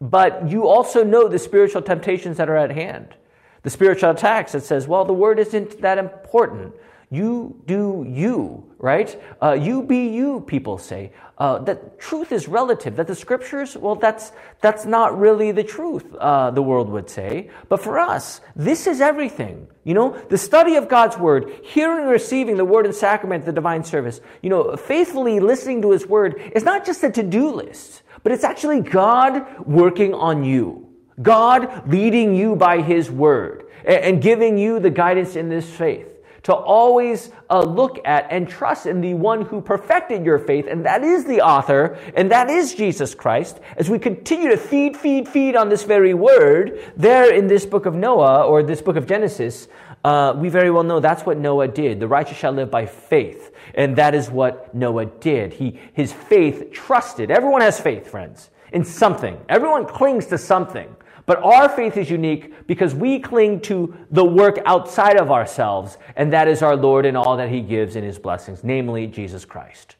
But 0.00 0.50
you 0.50 0.66
also 0.66 1.04
know 1.04 1.28
the 1.28 1.38
spiritual 1.38 1.82
temptations 1.82 2.38
that 2.38 2.50
are 2.50 2.56
at 2.56 2.72
hand. 2.72 3.14
The 3.62 3.70
spiritual 3.70 4.10
attacks 4.10 4.50
that 4.50 4.64
says, 4.64 4.88
well, 4.88 5.04
the 5.04 5.12
word 5.12 5.38
isn't 5.38 5.80
that 5.80 5.96
important. 5.96 6.74
You 7.12 7.60
do 7.66 8.06
you, 8.08 8.72
right? 8.78 9.20
Uh, 9.42 9.54
you 9.54 9.82
be 9.82 10.06
you, 10.10 10.42
people 10.42 10.78
say. 10.78 11.10
Uh, 11.38 11.58
that 11.58 11.98
truth 11.98 12.30
is 12.30 12.46
relative. 12.46 12.94
That 12.94 13.08
the 13.08 13.16
scriptures, 13.16 13.76
well, 13.76 13.96
that's 13.96 14.30
that's 14.60 14.84
not 14.84 15.18
really 15.18 15.50
the 15.50 15.64
truth. 15.64 16.14
Uh, 16.14 16.52
the 16.52 16.62
world 16.62 16.88
would 16.88 17.10
say, 17.10 17.50
but 17.68 17.82
for 17.82 17.98
us, 17.98 18.40
this 18.54 18.86
is 18.86 19.00
everything. 19.00 19.66
You 19.82 19.94
know, 19.94 20.16
the 20.28 20.38
study 20.38 20.76
of 20.76 20.88
God's 20.88 21.18
word, 21.18 21.50
hearing 21.64 22.02
and 22.02 22.10
receiving 22.10 22.56
the 22.56 22.64
word 22.64 22.86
and 22.86 22.94
sacrament, 22.94 23.44
the 23.44 23.52
divine 23.52 23.82
service. 23.82 24.20
You 24.40 24.50
know, 24.50 24.76
faithfully 24.76 25.40
listening 25.40 25.82
to 25.82 25.90
His 25.90 26.06
word 26.06 26.40
is 26.54 26.62
not 26.62 26.86
just 26.86 27.02
a 27.02 27.10
to-do 27.10 27.50
list, 27.50 28.02
but 28.22 28.30
it's 28.30 28.44
actually 28.44 28.82
God 28.82 29.66
working 29.66 30.14
on 30.14 30.44
you. 30.44 30.86
God 31.20 31.90
leading 31.90 32.36
you 32.36 32.54
by 32.54 32.82
His 32.82 33.10
word 33.10 33.64
and 33.84 34.22
giving 34.22 34.58
you 34.58 34.78
the 34.78 34.90
guidance 34.90 35.34
in 35.34 35.48
this 35.48 35.68
faith 35.68 36.06
to 36.50 36.54
always 36.54 37.30
uh, 37.48 37.62
look 37.62 38.00
at 38.04 38.26
and 38.30 38.48
trust 38.48 38.86
in 38.86 39.00
the 39.00 39.14
one 39.14 39.42
who 39.42 39.60
perfected 39.60 40.24
your 40.24 40.38
faith, 40.38 40.66
and 40.68 40.84
that 40.84 41.02
is 41.02 41.24
the 41.24 41.40
author, 41.40 41.98
and 42.14 42.30
that 42.30 42.50
is 42.50 42.74
Jesus 42.74 43.14
Christ. 43.14 43.60
As 43.76 43.88
we 43.88 43.98
continue 43.98 44.50
to 44.50 44.56
feed, 44.56 44.96
feed, 44.96 45.28
feed 45.28 45.56
on 45.56 45.68
this 45.68 45.84
very 45.84 46.14
word, 46.14 46.92
there 46.96 47.32
in 47.32 47.46
this 47.46 47.64
book 47.66 47.86
of 47.86 47.94
Noah, 47.94 48.44
or 48.44 48.62
this 48.62 48.82
book 48.82 48.96
of 48.96 49.06
Genesis, 49.06 49.68
uh, 50.04 50.34
we 50.36 50.48
very 50.48 50.70
well 50.70 50.82
know 50.82 50.98
that's 50.98 51.24
what 51.24 51.38
Noah 51.38 51.68
did. 51.68 52.00
The 52.00 52.08
righteous 52.08 52.38
shall 52.38 52.52
live 52.52 52.70
by 52.70 52.86
faith. 52.86 53.54
And 53.74 53.96
that 53.96 54.14
is 54.14 54.30
what 54.30 54.74
Noah 54.74 55.06
did. 55.06 55.52
He, 55.52 55.78
his 55.92 56.12
faith 56.12 56.72
trusted. 56.72 57.30
Everyone 57.30 57.60
has 57.60 57.78
faith, 57.78 58.08
friends, 58.08 58.50
in 58.72 58.84
something. 58.84 59.38
Everyone 59.48 59.86
clings 59.86 60.26
to 60.26 60.38
something. 60.38 60.94
But 61.30 61.44
our 61.44 61.68
faith 61.68 61.96
is 61.96 62.10
unique 62.10 62.66
because 62.66 62.92
we 62.92 63.20
cling 63.20 63.60
to 63.60 63.96
the 64.10 64.24
work 64.24 64.58
outside 64.66 65.16
of 65.16 65.30
ourselves, 65.30 65.96
and 66.16 66.32
that 66.32 66.48
is 66.48 66.60
our 66.60 66.74
Lord 66.74 67.06
and 67.06 67.16
all 67.16 67.36
that 67.36 67.48
He 67.48 67.60
gives 67.60 67.94
in 67.94 68.02
His 68.02 68.18
blessings, 68.18 68.64
namely 68.64 69.06
Jesus 69.06 69.44
Christ. 69.44 69.94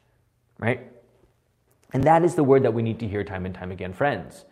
Right? 0.59 0.91
And 1.93 2.03
that 2.03 2.25
is 2.25 2.35
the 2.35 2.43
word 2.43 2.63
that 2.63 2.73
we 2.73 2.81
need 2.81 2.99
to 2.99 3.07
hear 3.07 3.23
time 3.23 3.45
and 3.45 3.55
time 3.55 3.71
again, 3.71 3.93
friends. 3.93 4.43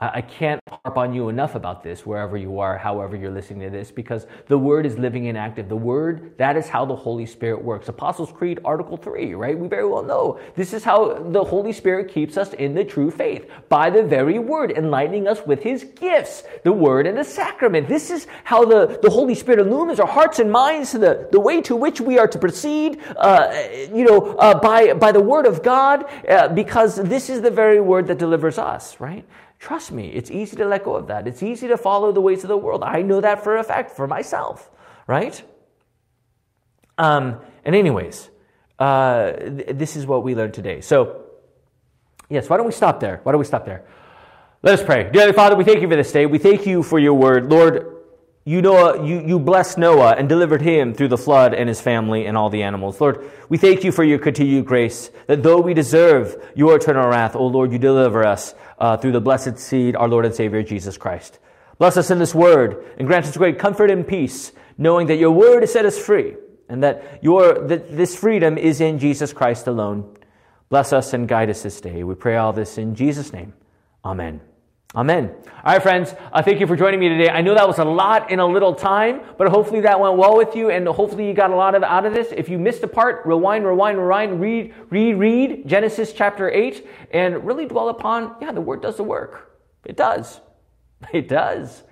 I 0.00 0.22
can't 0.22 0.60
harp 0.68 0.98
on 0.98 1.14
you 1.14 1.28
enough 1.28 1.54
about 1.54 1.84
this 1.84 2.04
wherever 2.04 2.36
you 2.36 2.58
are, 2.58 2.76
however 2.76 3.14
you're 3.16 3.30
listening 3.30 3.60
to 3.60 3.70
this, 3.70 3.92
because 3.92 4.26
the 4.48 4.58
Word 4.58 4.86
is 4.86 4.98
living 4.98 5.28
and 5.28 5.38
active. 5.38 5.68
The 5.68 5.76
Word, 5.76 6.36
that 6.36 6.56
is 6.56 6.68
how 6.68 6.84
the 6.84 6.96
Holy 6.96 7.26
Spirit 7.26 7.62
works. 7.62 7.88
Apostles' 7.88 8.32
Creed, 8.32 8.58
Article 8.64 8.96
3, 8.96 9.34
right? 9.34 9.56
We 9.56 9.68
very 9.68 9.86
well 9.86 10.02
know. 10.02 10.40
This 10.56 10.72
is 10.72 10.82
how 10.82 11.14
the 11.30 11.44
Holy 11.44 11.72
Spirit 11.72 12.12
keeps 12.12 12.36
us 12.36 12.54
in 12.54 12.74
the 12.74 12.84
true 12.84 13.10
faith 13.10 13.48
by 13.68 13.88
the 13.88 14.02
very 14.02 14.40
Word, 14.40 14.72
enlightening 14.72 15.28
us 15.28 15.46
with 15.46 15.62
His 15.62 15.84
gifts, 15.84 16.42
the 16.64 16.72
Word 16.72 17.06
and 17.06 17.16
the 17.16 17.24
sacrament. 17.24 17.88
This 17.88 18.10
is 18.10 18.26
how 18.42 18.64
the, 18.64 18.98
the 19.00 19.10
Holy 19.10 19.36
Spirit 19.36 19.60
illumines 19.60 20.00
our 20.00 20.08
hearts 20.08 20.40
and 20.40 20.50
minds 20.50 20.90
to 20.90 20.98
the, 20.98 21.28
the 21.30 21.40
way 21.40 21.60
to 21.62 21.76
which 21.76 22.00
we 22.00 22.18
are 22.18 22.28
to 22.28 22.38
proceed, 22.38 23.00
uh, 23.16 23.54
you 23.92 24.04
know, 24.04 24.34
uh, 24.38 24.58
by, 24.58 24.92
by 24.94 25.12
the 25.12 25.20
Word 25.20 25.46
of 25.46 25.62
God, 25.62 26.04
uh, 26.28 26.48
because 26.48 26.96
this 26.96 27.30
is 27.30 27.42
the 27.42 27.50
very 27.50 27.80
Word 27.80 28.08
that 28.08 28.18
delivers 28.18 28.58
us, 28.58 28.98
right? 28.98 29.24
Trust 29.64 29.92
me, 29.92 30.08
it's 30.08 30.30
easy 30.30 30.56
to 30.56 30.66
let 30.66 30.84
go 30.84 30.94
of 30.94 31.06
that. 31.06 31.26
It's 31.26 31.42
easy 31.42 31.68
to 31.68 31.78
follow 31.78 32.12
the 32.12 32.20
ways 32.20 32.44
of 32.44 32.48
the 32.48 32.56
world. 32.56 32.82
I 32.82 33.00
know 33.00 33.22
that 33.22 33.42
for 33.42 33.56
a 33.56 33.64
fact 33.64 33.92
for 33.92 34.06
myself, 34.06 34.70
right? 35.06 35.42
Um, 36.98 37.40
and, 37.64 37.74
anyways, 37.74 38.28
uh, 38.78 39.32
th- 39.32 39.68
this 39.70 39.96
is 39.96 40.06
what 40.06 40.22
we 40.22 40.34
learned 40.34 40.52
today. 40.52 40.82
So, 40.82 41.24
yes, 42.28 42.50
why 42.50 42.58
don't 42.58 42.66
we 42.66 42.72
stop 42.72 43.00
there? 43.00 43.20
Why 43.22 43.32
don't 43.32 43.38
we 43.38 43.46
stop 43.46 43.64
there? 43.64 43.86
Let 44.62 44.78
us 44.78 44.84
pray. 44.84 45.08
Dear 45.10 45.32
Father, 45.32 45.56
we 45.56 45.64
thank 45.64 45.80
you 45.80 45.88
for 45.88 45.96
this 45.96 46.12
day. 46.12 46.26
We 46.26 46.36
thank 46.36 46.66
you 46.66 46.82
for 46.82 46.98
your 46.98 47.14
word. 47.14 47.50
Lord, 47.50 47.86
you, 48.44 48.60
Noah, 48.60 49.06
you, 49.06 49.26
you 49.26 49.38
blessed 49.38 49.78
Noah 49.78 50.10
and 50.18 50.28
delivered 50.28 50.60
him 50.60 50.92
through 50.92 51.08
the 51.08 51.16
flood 51.16 51.54
and 51.54 51.70
his 51.70 51.80
family 51.80 52.26
and 52.26 52.36
all 52.36 52.50
the 52.50 52.64
animals. 52.64 53.00
Lord, 53.00 53.30
we 53.48 53.56
thank 53.56 53.82
you 53.82 53.92
for 53.92 54.04
your 54.04 54.18
continued 54.18 54.66
grace, 54.66 55.10
that 55.26 55.42
though 55.42 55.62
we 55.62 55.72
deserve 55.72 56.36
your 56.54 56.76
eternal 56.76 57.08
wrath, 57.08 57.34
O 57.34 57.46
Lord, 57.46 57.72
you 57.72 57.78
deliver 57.78 58.26
us 58.26 58.54
uh, 58.78 58.96
through 58.96 59.12
the 59.12 59.20
blessed 59.20 59.58
seed, 59.58 59.96
our 59.96 60.08
Lord 60.08 60.24
and 60.24 60.34
Savior, 60.34 60.62
Jesus 60.62 60.96
Christ. 60.96 61.38
Bless 61.78 61.96
us 61.96 62.10
in 62.10 62.18
this 62.18 62.34
word 62.34 62.84
and 62.98 63.06
grant 63.06 63.26
us 63.26 63.36
great 63.36 63.58
comfort 63.58 63.90
and 63.90 64.06
peace, 64.06 64.52
knowing 64.78 65.06
that 65.08 65.16
your 65.16 65.30
word 65.30 65.62
has 65.62 65.72
set 65.72 65.84
us 65.84 65.98
free 65.98 66.34
and 66.68 66.82
that, 66.82 67.18
your, 67.22 67.66
that 67.66 67.96
this 67.96 68.16
freedom 68.16 68.56
is 68.56 68.80
in 68.80 68.98
Jesus 68.98 69.32
Christ 69.32 69.66
alone. 69.66 70.16
Bless 70.68 70.92
us 70.92 71.12
and 71.12 71.28
guide 71.28 71.50
us 71.50 71.62
this 71.62 71.80
day. 71.80 72.04
We 72.04 72.14
pray 72.14 72.36
all 72.36 72.52
this 72.52 72.78
in 72.78 72.94
Jesus' 72.94 73.32
name. 73.32 73.52
Amen. 74.04 74.40
Amen. 74.96 75.34
All 75.64 75.72
right, 75.72 75.82
friends, 75.82 76.14
uh, 76.32 76.42
thank 76.42 76.60
you 76.60 76.68
for 76.68 76.76
joining 76.76 77.00
me 77.00 77.08
today. 77.08 77.28
I 77.28 77.40
know 77.40 77.54
that 77.54 77.66
was 77.66 77.78
a 77.78 77.84
lot 77.84 78.30
in 78.30 78.38
a 78.38 78.46
little 78.46 78.74
time, 78.74 79.22
but 79.36 79.48
hopefully 79.48 79.80
that 79.80 79.98
went 79.98 80.16
well 80.16 80.36
with 80.36 80.54
you, 80.54 80.70
and 80.70 80.86
hopefully 80.86 81.26
you 81.26 81.34
got 81.34 81.50
a 81.50 81.56
lot 81.56 81.74
of 81.74 81.82
out 81.82 82.06
of 82.06 82.14
this. 82.14 82.28
If 82.30 82.48
you 82.48 82.58
missed 82.58 82.82
a 82.84 82.86
part, 82.86 83.26
rewind, 83.26 83.66
rewind, 83.66 83.98
rewind, 83.98 84.40
read, 84.40 84.72
read, 84.90 85.14
read 85.14 85.66
Genesis 85.66 86.12
chapter 86.12 86.48
8, 86.48 86.86
and 87.10 87.44
really 87.44 87.66
dwell 87.66 87.88
upon, 87.88 88.36
yeah, 88.40 88.52
the 88.52 88.60
Word 88.60 88.82
does 88.82 88.96
the 88.96 89.02
work. 89.02 89.58
It 89.84 89.96
does. 89.96 90.40
It 91.12 91.28
does. 91.28 91.82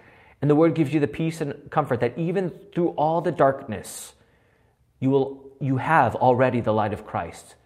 And 0.41 0.51
the 0.51 0.55
Word 0.55 0.75
gives 0.75 0.95
you 0.95 1.01
the 1.01 1.07
peace 1.07 1.41
and 1.41 1.71
comfort 1.71 2.01
that 2.01 2.17
even 2.17 2.51
through 2.73 2.91
all 2.91 3.21
the 3.21 3.33
darkness, 3.33 4.15
you 5.01 5.11
will 5.11 5.51
you 5.61 5.77
have 5.77 6.15
already 6.15 6.61
the 6.61 6.73
light 6.73 6.93
of 6.93 7.05
Christ 7.05 7.57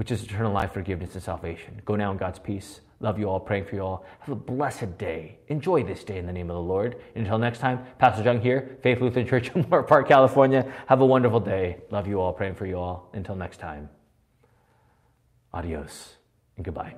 which 0.00 0.10
is 0.10 0.22
eternal 0.22 0.50
life, 0.50 0.72
forgiveness, 0.72 1.12
and 1.12 1.22
salvation. 1.22 1.82
Go 1.84 1.94
now 1.94 2.10
in 2.10 2.16
God's 2.16 2.38
peace. 2.38 2.80
Love 3.02 3.18
you 3.18 3.30
all, 3.30 3.40
praying 3.40 3.64
for 3.64 3.76
you 3.76 3.82
all. 3.82 4.04
Have 4.20 4.32
a 4.32 4.34
blessed 4.34 4.98
day. 4.98 5.38
Enjoy 5.48 5.82
this 5.82 6.04
day 6.04 6.18
in 6.18 6.26
the 6.26 6.32
name 6.32 6.50
of 6.50 6.54
the 6.54 6.62
Lord. 6.62 6.96
Until 7.14 7.38
next 7.38 7.60
time, 7.60 7.82
Pastor 7.98 8.22
Jung 8.22 8.42
here, 8.42 8.76
Faith 8.82 9.00
Lutheran 9.00 9.26
Church 9.26 9.50
in 9.54 9.64
Moorpark, 9.64 10.06
California. 10.06 10.70
Have 10.86 11.00
a 11.00 11.06
wonderful 11.06 11.40
day. 11.40 11.78
Love 11.90 12.06
you 12.06 12.20
all, 12.20 12.34
praying 12.34 12.56
for 12.56 12.66
you 12.66 12.78
all. 12.78 13.08
Until 13.14 13.34
next 13.34 13.56
time, 13.58 13.88
adios 15.54 16.16
and 16.56 16.64
goodbye. 16.64 16.94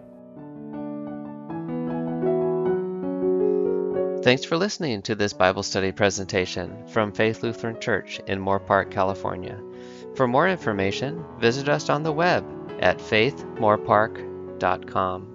Thanks 4.24 4.44
for 4.44 4.56
listening 4.56 5.02
to 5.02 5.14
this 5.14 5.32
Bible 5.32 5.62
study 5.62 5.92
presentation 5.92 6.84
from 6.88 7.12
Faith 7.12 7.44
Lutheran 7.44 7.80
Church 7.80 8.20
in 8.26 8.40
Moorpark, 8.40 8.90
California. 8.90 9.60
For 10.16 10.26
more 10.28 10.48
information, 10.48 11.24
visit 11.38 11.68
us 11.68 11.88
on 11.88 12.02
the 12.02 12.12
web 12.12 12.44
at 12.80 12.98
faithmorepark.com. 12.98 15.31